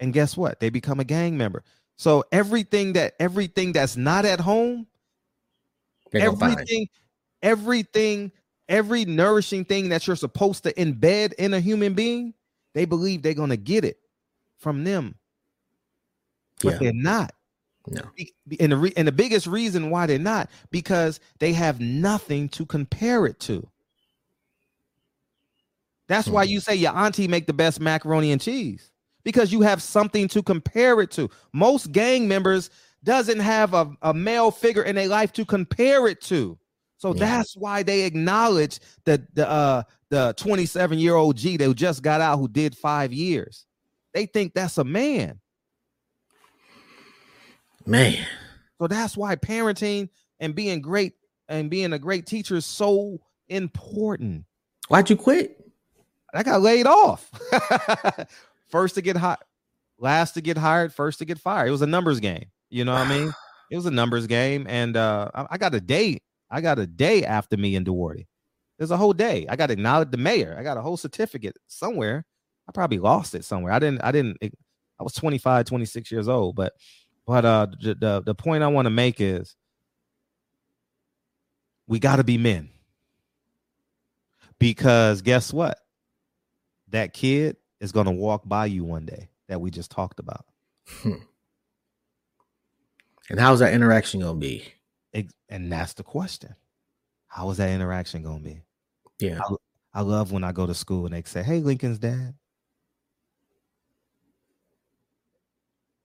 [0.00, 0.60] And guess what?
[0.60, 1.62] They become a gang member.
[1.96, 4.86] So everything that everything that's not at home,
[6.12, 6.88] everything,
[7.42, 8.32] everything
[8.68, 12.34] every nourishing thing that you're supposed to embed in a human being,
[12.72, 13.98] they believe they're going to get it
[14.58, 15.14] from them.
[16.62, 16.78] But yeah.
[16.78, 17.32] they're not.
[17.86, 18.02] No.
[18.60, 22.64] And the, re- and the biggest reason why they're not because they have nothing to
[22.64, 23.68] compare it to.
[26.08, 26.34] That's mm-hmm.
[26.34, 28.90] why you say your auntie make the best macaroni and cheese
[29.24, 31.30] because you have something to compare it to.
[31.52, 32.70] Most gang members
[33.02, 36.58] doesn't have a, a male figure in their life to compare it to.
[36.96, 37.20] So yeah.
[37.20, 42.20] that's why they acknowledge that the uh the 27 year old G that just got
[42.20, 43.66] out who did five years.
[44.12, 45.40] They think that's a man.
[47.84, 48.24] Man.
[48.80, 50.08] So that's why parenting
[50.40, 51.14] and being great
[51.48, 54.44] and being a great teacher is so important.
[54.88, 55.63] Why'd you quit?
[56.34, 57.30] I got laid off.
[58.68, 59.44] first to get hot,
[59.98, 61.68] last to get hired, first to get fired.
[61.68, 62.46] It was a numbers game.
[62.70, 63.32] You know what I mean?
[63.70, 66.20] It was a numbers game, and uh, I got a day.
[66.50, 68.26] I got a day after me in Duarte.
[68.78, 69.46] There's a whole day.
[69.48, 70.54] I got to acknowledge the mayor.
[70.56, 72.26] I got a whole certificate somewhere.
[72.68, 73.72] I probably lost it somewhere.
[73.72, 74.04] I didn't.
[74.04, 74.36] I didn't.
[74.42, 76.56] I was 25, 26 years old.
[76.56, 76.74] But,
[77.26, 79.56] but uh, the the, the point I want to make is,
[81.88, 82.68] we got to be men.
[84.58, 85.78] Because guess what?
[86.94, 90.46] That kid is going to walk by you one day that we just talked about.
[90.86, 91.14] Hmm.
[93.28, 94.64] And how's that interaction going to be?
[95.48, 96.54] And that's the question.
[97.26, 98.62] How is that interaction going to be?
[99.18, 99.40] Yeah.
[99.40, 99.54] I,
[99.94, 102.34] I love when I go to school and they say, Hey, Lincoln's dad.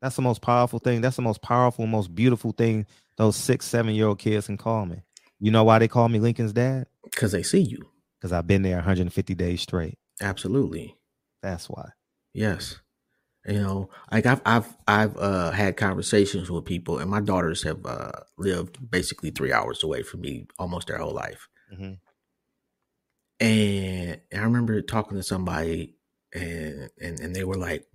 [0.01, 1.01] That's the most powerful thing.
[1.01, 2.87] That's the most powerful, most beautiful thing
[3.17, 5.03] those six, seven year old kids can call me.
[5.39, 6.87] You know why they call me Lincoln's dad?
[7.03, 7.79] Because they see you.
[8.17, 9.99] Because I've been there 150 days straight.
[10.21, 10.95] Absolutely.
[11.41, 11.89] That's why.
[12.33, 12.79] Yes.
[13.47, 17.85] You know, like I've I've I've uh, had conversations with people, and my daughters have
[17.85, 21.47] uh, lived basically three hours away from me almost their whole life.
[21.73, 21.93] Mm-hmm.
[23.39, 25.95] And I remember talking to somebody,
[26.33, 27.87] and, and and they were like,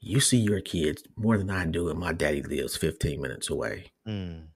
[0.00, 3.92] "You see your kids more than I do, and my daddy lives 15 minutes away."
[4.08, 4.46] Mm.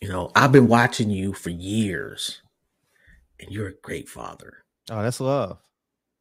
[0.00, 2.40] You know, I've been watching you for years,
[3.40, 4.64] and you're a great father.
[4.90, 5.58] Oh, that's love.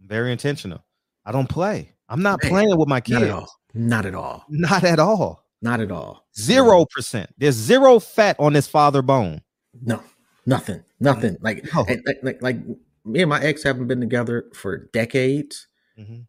[0.02, 0.84] Very intentional.
[1.26, 1.94] I don't play.
[2.08, 3.22] I'm not Man, playing with my kids.
[3.22, 3.60] Not at all.
[3.74, 4.46] Not at all.
[4.50, 5.46] Not at all.
[5.62, 6.26] Not at all.
[6.38, 7.30] Zero percent.
[7.38, 9.42] There's zero fat on this father bone.
[9.82, 10.02] No,
[10.46, 10.84] nothing.
[11.00, 11.38] Nothing.
[11.42, 11.82] Like, no.
[11.82, 12.58] like, like, like,
[13.06, 15.68] me and my ex haven't been together for decades,
[16.00, 16.22] mm-hmm.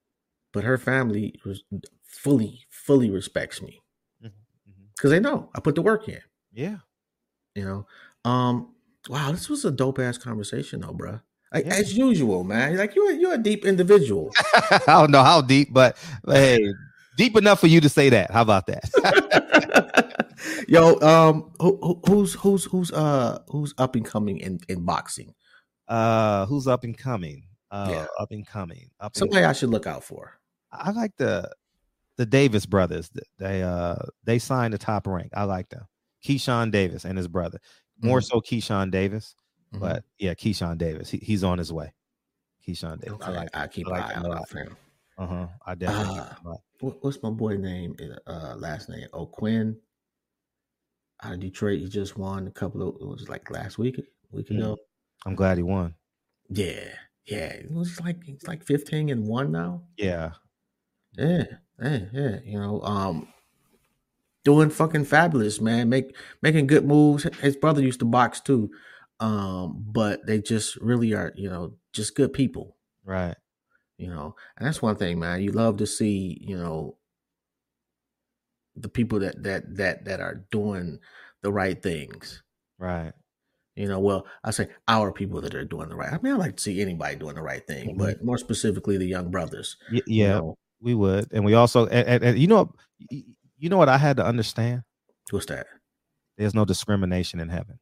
[0.52, 1.62] but her family was
[2.02, 3.80] fully, fully respects me
[4.20, 5.06] because mm-hmm.
[5.06, 5.08] mm-hmm.
[5.10, 6.20] they know I put the work in.
[6.52, 6.78] Yeah.
[7.54, 8.74] You know, um,
[9.08, 11.20] wow, this was a dope ass conversation though, bro.
[11.52, 11.74] Like, yeah.
[11.74, 12.76] As usual, man.
[12.76, 14.30] Like you're you're a deep individual.
[14.70, 15.96] I don't know how deep, but
[16.26, 16.72] hey,
[17.16, 18.30] deep enough for you to say that.
[18.30, 20.26] How about that?
[20.68, 25.34] Yo, um, who, who's who's who's uh who's up and coming in in boxing?
[25.88, 27.42] Uh, who's up and coming?
[27.70, 28.06] Uh, yeah.
[28.18, 28.90] up and coming.
[29.00, 30.38] Up Somebody I should look out for.
[30.72, 31.50] I like the
[32.16, 33.10] the Davis brothers.
[33.38, 35.32] They uh they signed the top rank.
[35.34, 35.86] I like them.
[36.24, 37.58] Keyshawn Davis and his brother.
[38.02, 38.24] More mm-hmm.
[38.24, 39.34] so Keyshawn Davis.
[39.72, 39.84] Mm-hmm.
[39.84, 41.92] But yeah, Keyshawn Davis, he, he's on his way.
[42.66, 43.18] Keyshawn Davis.
[43.22, 43.48] I like.
[43.54, 44.76] I keep I like an eye out for him.
[45.18, 45.46] Uh huh.
[45.66, 46.18] I definitely.
[46.18, 46.56] Uh,
[47.00, 47.94] what's my boy name?
[48.26, 49.76] Uh, last name O'Quinn.
[51.22, 52.96] Out of Detroit, he just won a couple of.
[53.00, 54.58] It was like last week, week mm-hmm.
[54.58, 54.76] ago.
[55.26, 55.94] I'm glad he won.
[56.48, 56.88] Yeah,
[57.26, 57.52] yeah.
[57.52, 59.82] It was like it's like 15 and one now.
[59.98, 60.32] Yeah,
[61.18, 61.44] yeah,
[61.82, 62.36] yeah, yeah.
[62.42, 63.28] You know, um,
[64.44, 65.88] doing fucking fabulous, man.
[65.88, 67.24] Make making good moves.
[67.40, 68.70] His brother used to box too
[69.20, 72.76] um, but they just really are, you know, just good people.
[73.04, 73.36] Right.
[73.98, 75.42] You know, and that's one thing, man.
[75.42, 76.96] You love to see, you know,
[78.74, 81.00] the people that that that that are doing
[81.42, 82.42] the right things.
[82.78, 83.12] Right.
[83.76, 86.12] You know, well, I say our people that are doing the right.
[86.12, 87.98] I mean, I like to see anybody doing the right thing, mm-hmm.
[87.98, 89.76] but more specifically the young brothers.
[89.92, 90.58] Y- yeah, you know?
[90.80, 92.72] we would, and we also, and, and, and, you know,
[93.60, 94.82] you know what I had to understand.
[95.30, 95.68] What's that?
[96.38, 97.78] There's no discrimination in heaven.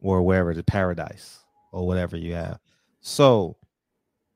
[0.00, 1.40] or wherever the paradise
[1.72, 2.58] or whatever you have.
[3.00, 3.56] So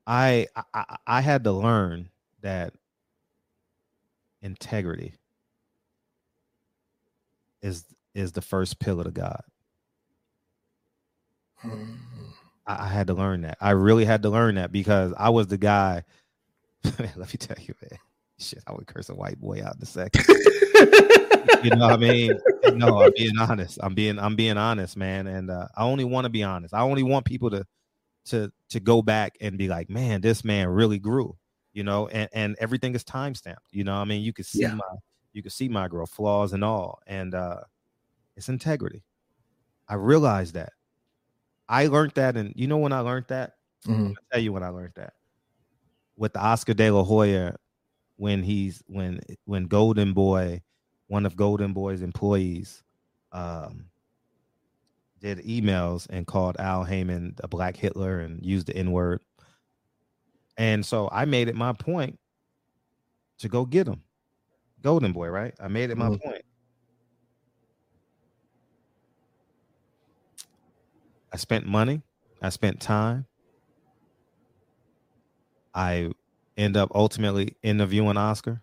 [0.05, 2.09] I, I I had to learn
[2.41, 2.73] that
[4.41, 5.13] integrity
[7.61, 9.43] is is the first pillar to God.
[11.57, 11.93] Hmm.
[12.67, 13.57] I, I had to learn that.
[13.61, 16.03] I really had to learn that because I was the guy.
[16.99, 17.99] let me tell you, man.
[18.39, 20.25] Shit, I would curse a white boy out in a second.
[21.63, 22.33] you know what I mean?
[22.73, 23.79] No, I'm being honest.
[23.81, 25.27] I'm being I'm being honest, man.
[25.27, 26.73] And uh, I only want to be honest.
[26.73, 27.65] I only want people to
[28.25, 31.37] to to go back and be like, man, this man really grew.
[31.73, 33.67] You know, and and everything is time stamped.
[33.71, 34.75] You know, I mean, you can see yeah.
[34.75, 34.97] my
[35.31, 37.61] you can see my girl flaws and all, and uh
[38.35, 39.03] it's integrity.
[39.87, 40.73] I realized that.
[41.69, 43.53] I learned that, and you know when I learned that.
[43.87, 44.07] Mm-hmm.
[44.07, 45.13] I'll tell you when I learned that
[46.15, 47.55] with the Oscar De La Hoya
[48.17, 50.61] when he's when when Golden Boy
[51.07, 52.83] one of Golden Boy's employees
[53.31, 53.85] um,
[55.19, 59.21] did emails and called Al Haymon a black Hitler and used the N word.
[60.57, 62.19] And so I made it my point
[63.39, 64.03] to go get him.
[64.81, 65.53] Golden Boy, right?
[65.59, 66.27] I made it my mm-hmm.
[66.27, 66.43] point.
[71.31, 72.01] I spent money,
[72.41, 73.25] I spent time.
[75.73, 76.11] I
[76.57, 78.61] end up ultimately interviewing Oscar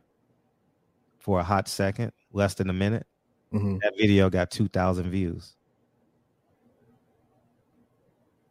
[1.18, 3.06] for a hot second less than a minute.
[3.52, 3.78] Mm-hmm.
[3.82, 5.56] That video got 2,000 views.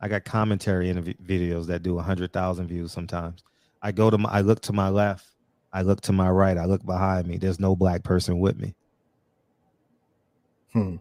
[0.01, 3.43] I got commentary in videos that do 100,000 views sometimes.
[3.81, 5.25] I go to my, I look to my left,
[5.73, 7.37] I look to my right, I look behind me.
[7.37, 8.75] There's no black person with me.
[10.73, 10.97] Hmm.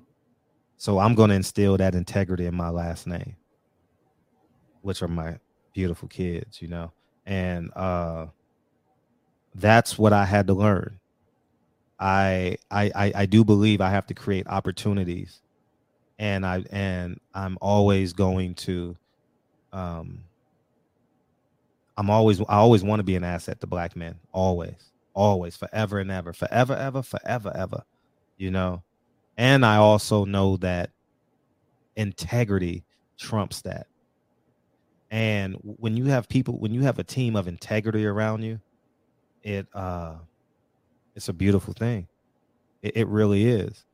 [0.76, 3.36] So I'm going to instill that integrity in my last name,
[4.82, 5.38] which are my
[5.74, 6.92] beautiful kids, you know.
[7.28, 8.28] And uh
[9.54, 10.98] that's what I had to learn.
[12.00, 15.42] I, I I do believe I have to create opportunities,
[16.18, 18.96] and I and I'm always going to,
[19.72, 20.20] um,
[21.96, 24.16] I'm always I always want to be an asset to black men.
[24.32, 27.82] Always, always, forever and ever, forever, ever, forever, ever.
[28.36, 28.82] You know,
[29.36, 30.90] and I also know that
[31.96, 32.84] integrity
[33.18, 33.88] trumps that.
[35.10, 38.60] And when you have people, when you have a team of integrity around you,
[39.42, 40.16] it uh
[41.14, 42.08] It's a beautiful thing.
[42.82, 43.84] It, it really is.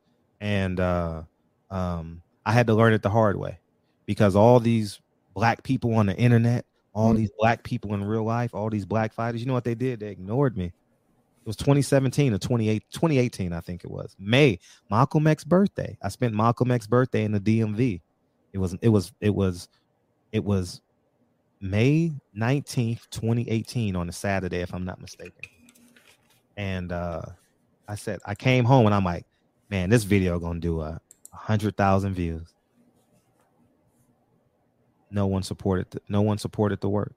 [0.41, 1.23] And uh,
[1.71, 3.59] um, I had to learn it the hard way
[4.05, 4.99] because all these
[5.33, 7.17] black people on the internet, all mm-hmm.
[7.17, 9.99] these black people in real life, all these black fighters, you know what they did?
[10.01, 10.65] They ignored me.
[10.65, 14.15] It was 2017 or 28, 2018, I think it was.
[14.19, 14.59] May,
[14.89, 15.97] Malcolm X's birthday.
[16.01, 18.01] I spent Malcolm X's birthday in the DMV.
[18.53, 19.67] It was it was it was
[20.31, 20.81] it was
[21.65, 25.49] May 19th, 2018 on a Saturday, if I'm not mistaken.
[26.57, 27.23] And uh
[27.87, 29.25] I said, I came home and I'm like,
[29.69, 30.99] man, this video gonna do a
[31.31, 32.53] hundred thousand views.
[35.11, 35.89] No one supported.
[35.91, 37.15] The, no one supported the work.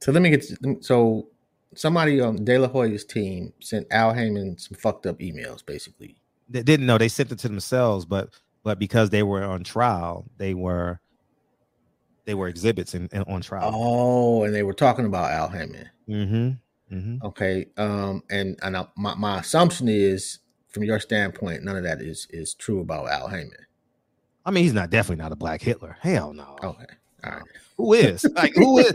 [0.00, 0.44] So let me get.
[0.80, 1.28] So
[1.74, 6.16] somebody on De La Hoya's team sent Al Haymon some fucked up emails, basically.
[6.48, 8.30] They didn't know they sent it to themselves, but
[8.62, 11.00] but because they were on trial, they were
[12.30, 13.72] they were exhibits in, in on trial.
[13.74, 15.90] Oh, and they were talking about Al Haymon.
[16.08, 16.94] Mm-hmm.
[16.96, 17.26] Mm-hmm.
[17.26, 17.66] Okay.
[17.76, 22.28] Um, and and I, my my assumption is, from your standpoint, none of that is
[22.30, 23.66] is true about Al Haymon.
[24.46, 25.96] I mean, he's not definitely not a black Hitler.
[26.00, 26.56] Hell no.
[26.62, 26.84] Okay.
[27.24, 27.42] All right.
[27.76, 28.24] Who is?
[28.36, 28.92] Like who is?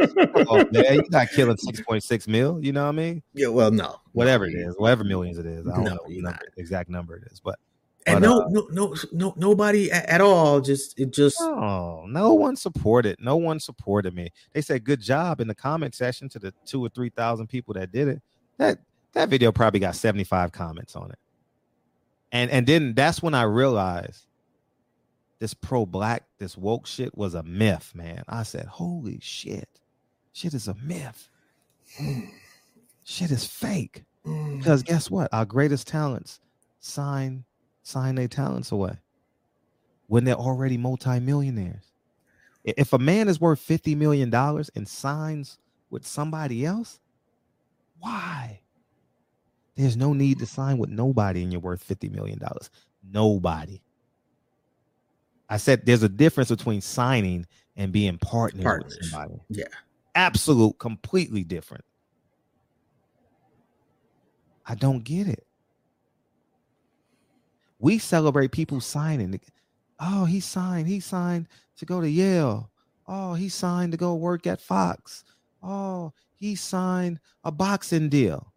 [0.48, 2.64] oh man, you're not killing six point six mil.
[2.64, 3.24] You know what I mean?
[3.34, 3.48] Yeah.
[3.48, 4.00] Well, no.
[4.12, 5.68] Whatever it is, whatever millions it is.
[5.68, 7.58] I don't no, know what number, exact number it is, but
[8.06, 10.62] and but, no, uh, no, no, no, nobody at, all.
[10.62, 11.38] Just it just.
[11.42, 13.18] Oh, no one supported.
[13.20, 14.32] No one supported me.
[14.54, 17.74] They said good job in the comment section to the two or three thousand people
[17.74, 18.22] that did it.
[18.58, 18.80] That
[19.14, 21.20] that video probably got seventy five comments on it.
[22.32, 24.28] And and then that's when I realized
[25.40, 28.24] this pro black, this woke shit was a myth, man.
[28.28, 29.70] I said, holy shit,
[30.32, 31.28] shit is a myth.
[33.04, 34.04] shit is fake.
[34.24, 35.30] Because guess what?
[35.32, 36.40] Our greatest talents
[36.80, 37.46] sign
[37.86, 38.98] sign their talents away
[40.08, 41.94] when they're already multimillionaires.
[42.64, 45.60] If a man is worth $50 million and signs
[45.92, 47.00] with somebody else,
[48.00, 48.60] why?
[49.76, 52.40] There's no need to sign with nobody and you're worth $50 million.
[53.12, 53.82] Nobody.
[55.48, 58.98] I said there's a difference between signing and being partnered Partners.
[59.00, 59.40] with somebody.
[59.50, 59.66] Yeah.
[60.16, 61.86] Absolute, completely different.
[64.66, 65.45] I don't get it.
[67.80, 69.40] We celebrate people signing.
[70.00, 70.88] Oh, he signed.
[70.88, 71.48] He signed
[71.78, 72.70] to go to Yale.
[73.08, 75.24] Oh, he signed to go work at Fox.
[75.62, 78.52] Oh, he signed a boxing deal.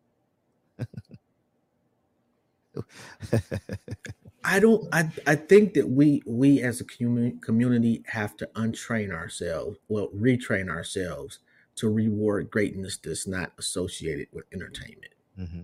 [4.44, 9.10] I don't I, I think that we we as a community community have to untrain
[9.12, 11.40] ourselves, well, retrain ourselves
[11.76, 15.12] to reward greatness that's not associated with entertainment.
[15.38, 15.62] Mm-hmm.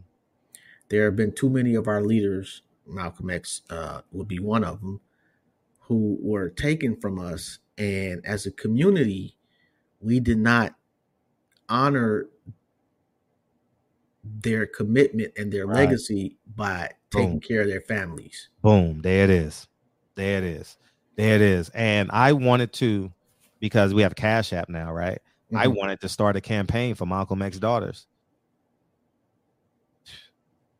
[0.88, 4.80] There have been too many of our leaders Malcolm X uh, would be one of
[4.80, 5.00] them,
[5.80, 7.58] who were taken from us.
[7.76, 9.36] And as a community,
[10.00, 10.74] we did not
[11.68, 12.28] honor
[14.22, 15.84] their commitment and their right.
[15.84, 17.40] legacy by taking Boom.
[17.40, 18.48] care of their families.
[18.62, 19.00] Boom.
[19.02, 19.66] There it is.
[20.14, 20.76] There it is.
[21.16, 21.68] There it is.
[21.70, 23.12] And I wanted to,
[23.60, 25.18] because we have Cash App now, right?
[25.46, 25.56] Mm-hmm.
[25.58, 28.06] I wanted to start a campaign for Malcolm X daughters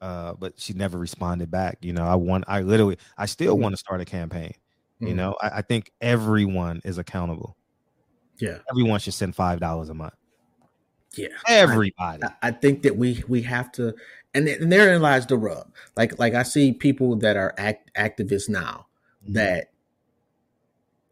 [0.05, 1.79] uh, but she never responded back.
[1.81, 3.63] You know, I want, I literally, I still mm-hmm.
[3.63, 4.53] want to start a campaign.
[4.97, 5.07] Mm-hmm.
[5.07, 7.57] You know, I, I, think everyone is accountable.
[8.39, 10.13] Yeah, everyone should send five dollars a month.
[11.17, 12.23] Yeah, everybody.
[12.23, 13.95] I, I, think that we we have to,
[14.35, 15.73] and, and therein lies the rub.
[15.97, 18.87] Like like I see people that are act, activists now
[19.25, 19.33] mm-hmm.
[19.35, 19.71] that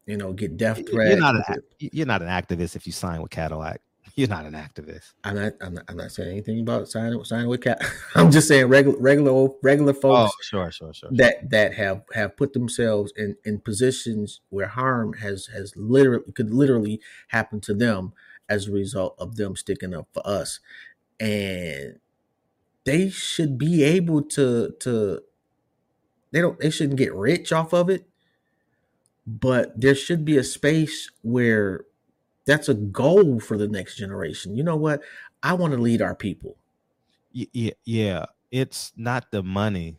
[0.05, 1.09] you know get death threats.
[1.09, 3.81] You're not an you're not an activist if you sign with Cadillac.
[4.15, 5.13] You're not an activist.
[5.23, 5.53] I'm not.
[5.59, 7.83] I'm not, I'm not saying anything about signing signing with cat.
[8.15, 10.33] I'm just saying regular regular regular folks.
[10.33, 11.09] Oh, sure, sure, sure.
[11.11, 16.53] That that have have put themselves in in positions where harm has has literally could
[16.53, 18.13] literally happen to them
[18.47, 20.59] as a result of them sticking up for us,
[21.19, 21.99] and
[22.85, 25.21] they should be able to to.
[26.31, 26.59] They don't.
[26.59, 28.07] They shouldn't get rich off of it,
[29.25, 31.85] but there should be a space where
[32.45, 34.55] that's a goal for the next generation.
[34.55, 35.01] You know what?
[35.41, 36.55] I want to lead our people.
[37.31, 38.25] Yeah, yeah.
[38.51, 39.97] It's not the money.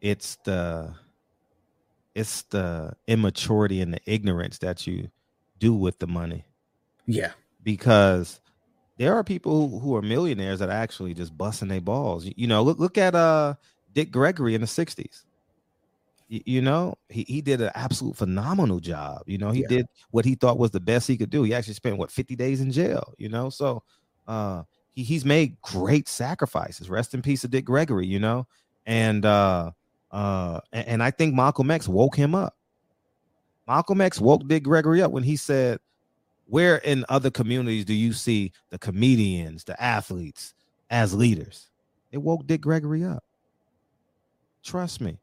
[0.00, 0.94] It's the
[2.14, 5.10] it's the immaturity and the ignorance that you
[5.58, 6.44] do with the money.
[7.06, 7.32] Yeah.
[7.62, 8.40] Because
[8.96, 12.26] there are people who, who are millionaires that are actually just busting their balls.
[12.36, 13.54] You know, look look at uh
[13.92, 15.24] Dick Gregory in the 60s
[16.46, 19.68] you know he, he did an absolute phenomenal job you know he yeah.
[19.68, 22.36] did what he thought was the best he could do he actually spent what 50
[22.36, 23.82] days in jail you know so
[24.26, 24.62] uh
[24.92, 28.46] he, he's made great sacrifices rest in peace to dick gregory you know
[28.86, 29.70] and uh
[30.10, 32.56] uh and, and i think malcolm x woke him up
[33.66, 35.78] malcolm x woke dick gregory up when he said
[36.46, 40.54] where in other communities do you see the comedians the athletes
[40.90, 41.68] as leaders
[42.12, 43.24] It woke Dick Gregory up.
[44.62, 45.18] Trust me.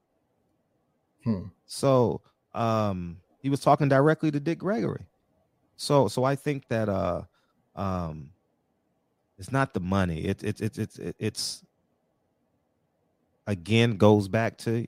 [1.23, 1.43] Hmm.
[1.65, 2.21] So
[2.53, 5.05] um he was talking directly to Dick Gregory.
[5.77, 7.23] So so I think that uh
[7.75, 8.31] um
[9.37, 10.21] it's not the money.
[10.25, 11.63] It's it's it's it's it's
[13.47, 14.87] again goes back to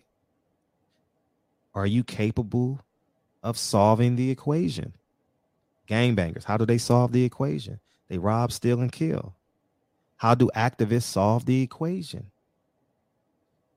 [1.75, 2.79] are you capable
[3.41, 4.93] of solving the equation?
[5.87, 7.79] Gangbangers, how do they solve the equation?
[8.07, 9.35] They rob, steal, and kill.
[10.17, 12.31] How do activists solve the equation?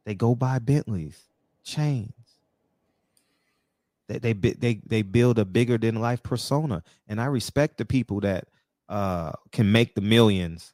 [0.04, 1.24] They go buy Bentleys,
[1.64, 2.12] chains.
[4.08, 8.20] They, they they they build a bigger than life persona, and I respect the people
[8.20, 8.46] that
[8.88, 10.72] uh, can make the millions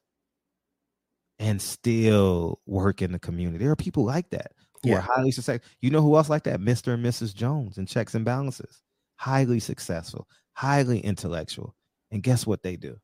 [1.38, 3.58] and still work in the community.
[3.64, 4.52] There are people like that
[4.82, 4.98] who Yeah.
[4.98, 5.66] are highly successful.
[5.80, 6.60] You know who else like that?
[6.60, 6.92] Mr.
[6.94, 7.34] and Mrs.
[7.34, 8.82] Jones and checks and balances.
[9.16, 11.74] Highly successful, highly intellectual.
[12.10, 12.98] And guess what they do?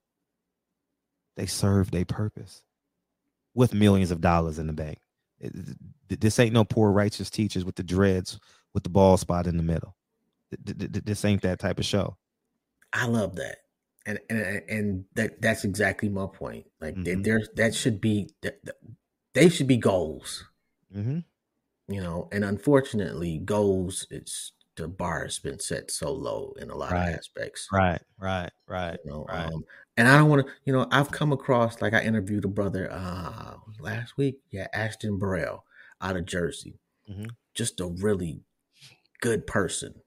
[1.36, 2.62] They serve their purpose
[3.54, 4.98] with millions of dollars in the bank.
[6.08, 8.38] This ain't no poor righteous teachers with the dreads
[8.74, 9.94] with the ball spot in the middle.
[10.50, 12.16] Th- th- th- This ain't that type of show.
[12.92, 13.58] I love that,
[14.06, 16.66] and and and that that's exactly my point.
[16.80, 17.24] Like there- Mhm.
[17.24, 18.30] there's that should be
[19.34, 20.44] they should be goals,
[20.92, 21.20] hmm
[21.88, 22.28] you know.
[22.32, 27.08] And unfortunately, goals it's the bar has been set so low in a lot Right.
[27.10, 27.68] of aspects.
[27.72, 28.98] Right, right, right.
[29.04, 29.52] You know, Right.
[29.52, 29.64] um,
[29.96, 32.90] and I don't want to, you know, I've come across like I interviewed a brother
[32.92, 35.64] uh last week, yeah, Ashton Burrell
[36.00, 36.78] out of Jersey,
[37.08, 37.30] Mhm.
[37.54, 38.44] just a really
[39.20, 40.02] good person.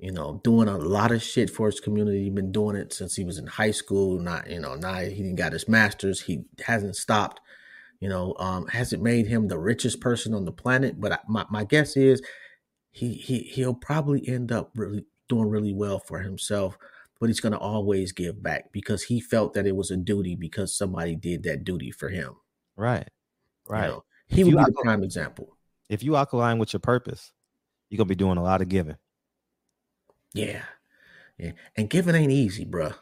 [0.00, 2.24] You know, doing a lot of shit for his community.
[2.24, 4.18] He's Been doing it since he was in high school.
[4.18, 6.22] Not, you know, now he got his master's.
[6.22, 7.40] He hasn't stopped.
[8.00, 10.98] You know, um, hasn't made him the richest person on the planet.
[11.00, 12.22] But I, my my guess is
[12.90, 16.76] he he he'll probably end up really doing really well for himself
[17.20, 20.34] but he's going to always give back because he felt that it was a duty
[20.34, 22.34] because somebody did that duty for him
[22.76, 23.06] Right.
[23.68, 23.86] you Right.
[23.88, 24.04] know?
[24.26, 25.56] he If would be alco- prime example
[25.88, 27.30] If you align with your purpose,
[27.90, 28.96] you're gonna be doing a lot of giving.
[30.34, 30.62] Yeah
[31.38, 32.94] yeah and giving ain't easy bruh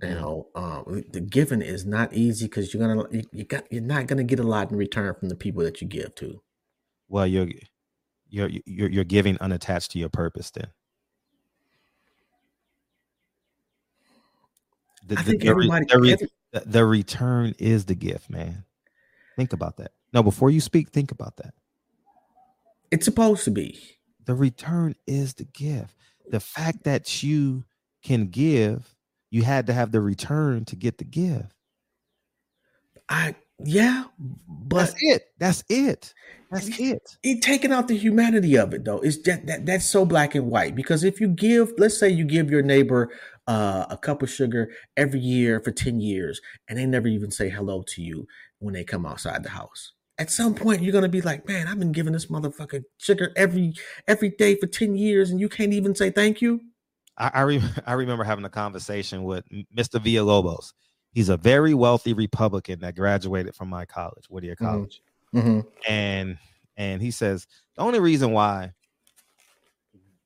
[0.00, 0.14] you Mm.
[0.20, 4.06] know um, the giving is not easy because you're gonna you, you got you're not
[4.08, 6.42] gonna get a lot in return from the people that you give to
[7.08, 7.46] Well, you're
[8.28, 10.68] you're you're you're giving unattached to your purpose then.
[15.06, 18.30] The, i the- think the everybody the, re- every- the- the return is the gift,
[18.30, 18.64] man.
[19.36, 19.92] Think about that.
[20.12, 21.54] No, before you speak, think about that.
[22.90, 23.80] it's supposed to be
[24.24, 25.94] The return is the gift.
[26.30, 27.64] The fact that you
[28.02, 28.94] can give,
[29.30, 31.52] you had to have the return to get the gift.
[33.08, 34.04] i yeah
[34.48, 35.22] but That's it.
[35.38, 36.14] That's it.
[36.50, 37.16] That's it.
[37.22, 40.48] it taking out the humanity of it though it's that, that that's so black and
[40.50, 43.10] white because if you give let's say you give your neighbor
[43.46, 47.48] uh, a cup of sugar every year for 10 years and they never even say
[47.48, 48.26] hello to you
[48.58, 49.92] when they come outside the house
[50.22, 53.74] at some point you're gonna be like man i've been giving this motherfucker sugar every
[54.06, 56.60] every day for 10 years and you can't even say thank you
[57.18, 59.44] I I, re- I remember having a conversation with
[59.76, 60.00] Mr.
[60.00, 60.72] Villalobos.
[61.12, 64.58] He's a very wealthy Republican that graduated from my college, Whittier Mhm.
[64.58, 65.02] College,
[65.34, 65.60] mm-hmm.
[65.86, 66.38] and
[66.78, 67.46] and he says
[67.76, 68.72] the only reason why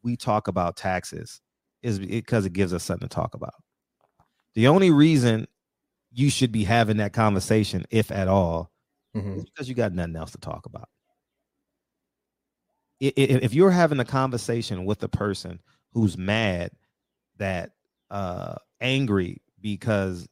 [0.05, 1.41] we talk about taxes
[1.83, 3.55] is because it gives us something to talk about.
[4.55, 5.49] The only reason
[6.13, 8.71] you should be having that conversation, if at all,
[9.17, 9.39] Mm-hmm.
[9.39, 10.89] is because you got nothing else to talk about.
[12.99, 15.61] If you're having a conversation with a person
[15.93, 16.71] who's mad,
[17.39, 17.73] that
[18.11, 20.29] uh angry because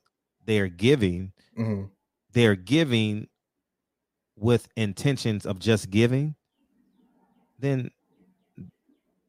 [0.47, 1.85] they're giving, Mm-hmm.
[2.33, 3.29] they're giving
[4.37, 6.35] with intentions of just giving,
[7.59, 7.91] then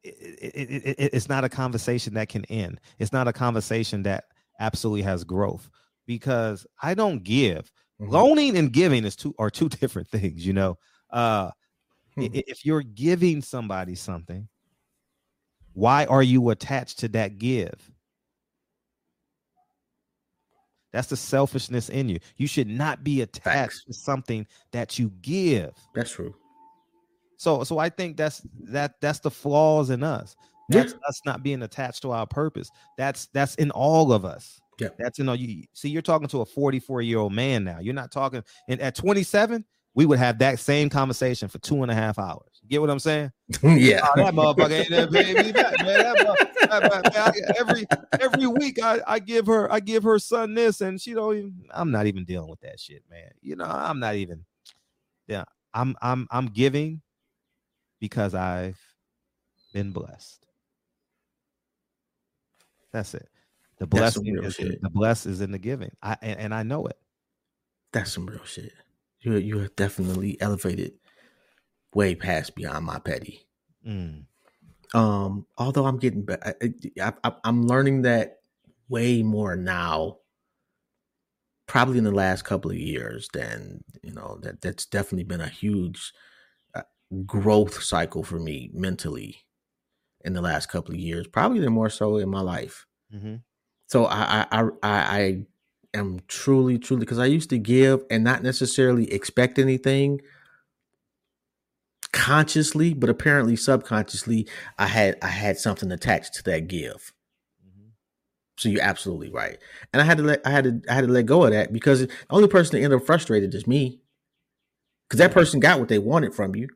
[0.03, 0.13] it,
[0.55, 2.79] it, it- it's not a conversation that can end.
[2.99, 4.25] It's not a conversation that
[4.59, 5.69] absolutely has growth
[6.07, 7.71] because I don't give.
[8.01, 8.11] Mm-hmm.
[8.11, 10.77] Loaning and giving is two are two different things, you know.
[11.09, 11.51] Uh
[12.15, 12.27] Hmm.
[12.31, 14.47] if you're giving somebody something,
[15.73, 17.91] why are you attached to that give?
[20.93, 22.19] That's the selfishness in you.
[22.37, 23.83] You should not be attached Facts.
[23.85, 25.73] to something that you give.
[25.93, 26.33] that's true
[27.37, 28.41] So so I think that's
[28.71, 30.37] that that's the flaws in us.
[30.69, 30.83] Yeah.
[30.83, 32.69] That's us not being attached to our purpose.
[32.97, 34.61] That's that's in all of us.
[34.79, 34.89] Yeah.
[34.99, 37.79] That's you know, you see, you're talking to a 44 year old man now.
[37.79, 41.89] You're not talking and at 27, we would have that same conversation for two and
[41.91, 42.59] a half hours.
[42.61, 43.31] You get what I'm saying?
[43.63, 44.71] yeah Oh, that motherfucker
[45.15, 45.99] ain't me back, man.
[45.99, 47.85] That- that- man, I- every
[48.19, 51.65] every week I, I give her I give her son this and she don't even
[51.71, 53.29] I'm not even dealing with that shit, man.
[53.41, 54.45] You know, I'm not even
[55.27, 57.01] yeah, I'm I'm I'm giving
[58.01, 58.79] because I've
[59.73, 60.45] been blessed.
[62.91, 63.27] That's it.
[63.77, 64.81] The blessing is in, shit.
[64.81, 65.91] the bless is in the giving.
[66.01, 66.97] I and, and I know it.
[67.91, 68.71] that's some real shit
[69.25, 70.93] you you have definitely elevated
[71.93, 73.47] way past beyond my petty.
[73.85, 74.25] Mm.
[74.93, 76.55] Um, although I'm getting better,
[77.01, 78.39] I, I, I'm learning that
[78.87, 80.17] way more now.
[81.67, 85.49] Probably in the last couple of years, than you know that that's definitely been a
[85.49, 86.13] huge
[86.75, 86.83] uh,
[87.25, 89.37] growth cycle for me mentally
[90.23, 91.27] in the last couple of years.
[91.27, 92.85] Probably the more so in my life.
[93.11, 93.37] hmm
[93.87, 95.45] So I I I, I
[95.93, 100.21] am truly truly because I used to give and not necessarily expect anything
[102.15, 104.47] consciously, but apparently subconsciously,
[104.79, 107.13] I had I had something attached to that give.
[107.63, 107.89] Mm-hmm.
[108.57, 109.59] So you're absolutely right,
[109.93, 111.73] and I had to let I had to I had to let go of that
[111.73, 113.99] because the only person that ended up frustrated is me,
[115.07, 116.69] because that person got what they wanted from you,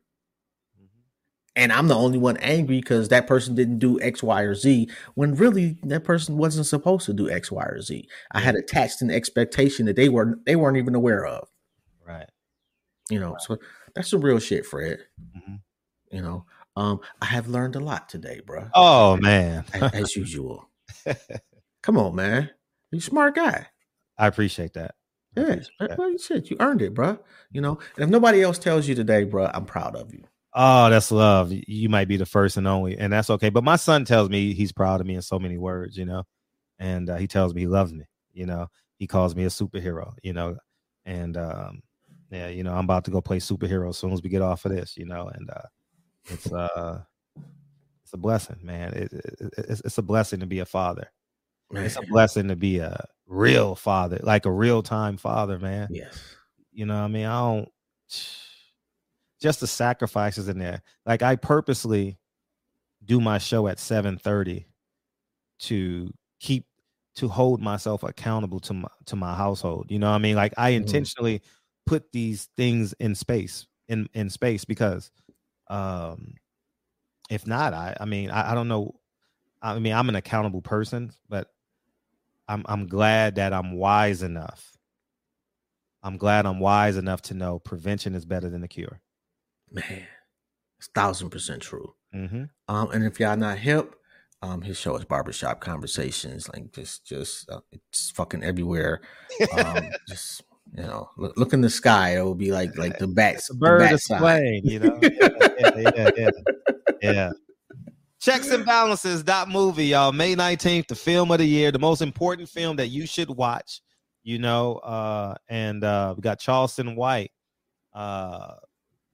[1.56, 4.88] and I'm the only one angry because that person didn't do X, Y, or Z
[5.14, 8.08] when really that person wasn't supposed to do X, Y, or Z.
[8.32, 11.48] I had attached an expectation that they weren't they weren't even aware of.
[12.06, 12.28] Right.
[13.08, 13.58] You know, so
[13.94, 15.00] that's some real shit, Fred.
[15.34, 15.56] hmm
[16.12, 16.46] You know,
[16.76, 18.68] um, I have learned a lot today, bro.
[18.74, 20.68] Oh man, as, as usual.
[21.82, 22.50] Come on, man.
[22.92, 23.66] You smart guy.
[24.18, 24.94] I appreciate that.
[25.36, 26.20] I Yeah, appreciate that.
[26.20, 27.18] shit, you earned it, bro.
[27.52, 30.24] You know, and if nobody else tells you today, bro, I'm proud of you.
[30.52, 31.52] Oh, that's love.
[31.52, 33.50] You might be the first and only, and that's okay.
[33.50, 36.24] But my son tells me he's proud of me in so many words, you know,
[36.78, 38.04] and uh, he tells me he loves me.
[38.32, 38.66] You know,
[38.96, 40.14] he calls me a superhero.
[40.22, 40.56] You know,
[41.04, 41.82] and um,
[42.30, 44.64] yeah, you know, I'm about to go play superhero as soon as we get off
[44.64, 44.96] of this.
[44.96, 45.68] You know, and uh,
[46.26, 47.02] it's uh,
[48.02, 48.92] it's a blessing, man.
[48.94, 51.12] It, it, it's, it's a blessing to be a father.
[51.70, 51.84] Man.
[51.84, 55.86] It's a blessing to be a real father, like a real time father, man.
[55.92, 56.20] Yes.
[56.72, 57.26] You know what I mean?
[57.26, 57.68] I don't
[59.40, 60.82] just the sacrifices in there.
[61.06, 62.18] Like I purposely
[63.04, 64.66] do my show at 7:30
[65.60, 66.66] to keep
[67.16, 69.88] to hold myself accountable to my to my household.
[69.90, 70.36] You know what I mean?
[70.36, 70.70] Like I Mhm.
[70.70, 71.42] intentionally
[71.86, 75.10] put these things in space in in space because
[75.68, 76.34] um
[77.30, 79.00] if not I I mean I, I don't know
[79.62, 81.48] I mean I'm an accountable person, but
[82.48, 84.76] I'm I'm glad that I'm wise enough.
[86.02, 89.00] I'm glad I'm wise enough to know prevention is better than the cure.
[89.70, 90.06] Man,
[90.78, 91.94] it's thousand percent true.
[92.14, 92.44] Mm-hmm.
[92.68, 93.94] Um, and if y'all not hip,
[94.42, 96.48] um, his show is Barbershop Conversations.
[96.52, 99.00] Like just, just uh, it's fucking everywhere.
[99.56, 100.42] Um, just
[100.76, 102.16] you know, look, look in the sky.
[102.16, 104.98] It will be like like the bats, The the bird bat is playing, you know.
[105.02, 105.10] Yeah,
[105.76, 106.30] yeah, yeah, yeah,
[107.02, 107.30] yeah.
[108.20, 109.22] Checks and balances.
[109.22, 110.12] Dot movie, y'all.
[110.12, 113.80] May 19th, the film of the year, the most important film that you should watch,
[114.22, 114.76] you know.
[114.76, 117.32] Uh, and uh we got Charleston White,
[117.94, 118.54] uh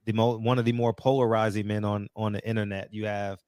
[0.07, 2.91] the mo- one of the more polarizing men on on the internet.
[2.93, 3.39] You have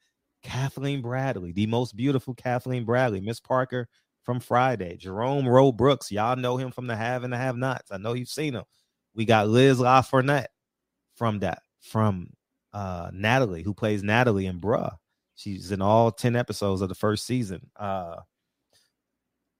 [0.43, 3.87] Kathleen Bradley, the most beautiful Kathleen Bradley, Miss Parker
[4.23, 6.11] from Friday, Jerome Rowe Brooks.
[6.11, 7.91] Y'all know him from the Have and the Have Nots.
[7.91, 8.65] I know you've seen him.
[9.15, 10.47] We got Liz LaFournette
[11.15, 12.31] from that, from
[12.73, 14.91] uh Natalie, who plays Natalie in Bruh.
[15.35, 17.71] She's in all 10 episodes of the first season.
[17.77, 18.17] Uh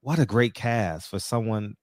[0.02, 1.76] what a great cast for someone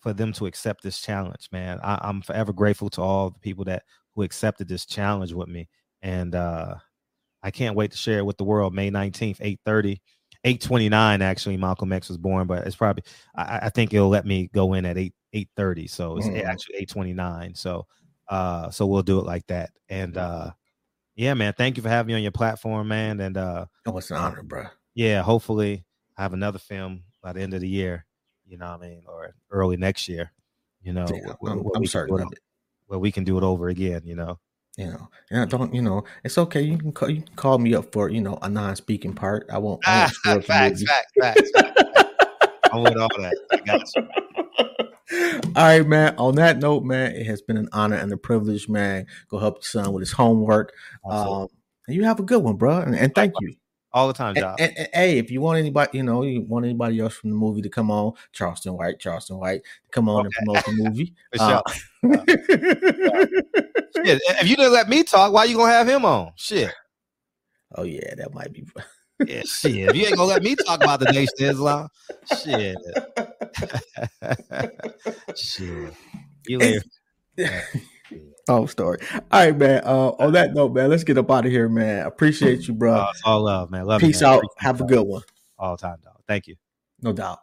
[0.00, 1.78] for them to accept this challenge, man.
[1.82, 5.68] I, I'm forever grateful to all the people that who accepted this challenge with me.
[6.02, 6.76] And uh
[7.42, 8.74] I can't wait to share it with the world.
[8.74, 10.00] May 19th, 8:30.
[10.44, 13.04] 829 actually Malcolm X was born, but it's probably
[13.36, 15.86] I, I think it'll let me go in at 8 830.
[15.86, 16.44] So it's Mm.
[16.44, 17.54] actually 829.
[17.54, 17.86] So
[18.28, 19.70] uh so we'll do it like that.
[19.88, 20.50] And uh
[21.14, 23.20] yeah, man, thank you for having me on your platform, man.
[23.20, 24.64] And uh Oh, it's an honor, bro.
[24.94, 25.84] yeah, hopefully
[26.18, 28.04] I have another film by the end of the year,
[28.44, 30.32] you know what I mean, or early next year,
[30.82, 32.38] you know, Yeah, I'm, where I'm we can certain it, it.
[32.92, 34.38] Where we can do it over again, you know.
[34.76, 35.74] You know, and I don't.
[35.74, 36.62] You know, it's okay.
[36.62, 37.10] You can call.
[37.10, 39.46] You can call me up for you know a non-speaking part.
[39.50, 39.86] I won't.
[39.86, 42.10] I won't the facts, facts, facts, facts.
[42.72, 43.36] I'm with all that.
[43.50, 44.08] I got you.
[45.56, 46.14] All right, man.
[46.16, 49.06] On that note, man, it has been an honor and a privilege, man.
[49.28, 50.72] Go help your son with his homework.
[51.04, 51.48] Um,
[51.86, 52.78] and you have a good one, bro.
[52.78, 53.54] And, and thank you.
[53.94, 54.56] All the time, And, Job.
[54.58, 57.36] and- and, hey, if you want anybody, you know, you want anybody else from the
[57.36, 61.14] movie to come on, Charleston White, Charleston White, come on and promote the movie.
[61.36, 61.62] Sure.
[61.62, 61.72] Uh,
[64.04, 66.32] Shit, if you didn't let me talk, why you gonna have him on?
[66.36, 66.72] Shit.
[67.76, 68.64] oh yeah, that might be.
[69.24, 69.76] Yeah, shit.
[69.76, 71.88] If you ain't gonna let me talk about the Nation of Islam,
[72.42, 72.76] shit.
[75.36, 75.94] shit.
[76.46, 76.82] You later.
[78.48, 78.98] Oh, story.
[79.12, 79.82] All right, man.
[79.84, 82.06] Uh, on that note, man, let's get up out of here, man.
[82.06, 82.94] Appreciate you, bro.
[82.94, 83.86] Oh, it's all love, man.
[83.86, 84.30] Love you, Peace man.
[84.30, 84.36] out.
[84.38, 85.22] Appreciate Have a good one.
[85.58, 86.16] All time, dog.
[86.26, 86.56] Thank you.
[87.00, 87.38] No doubt.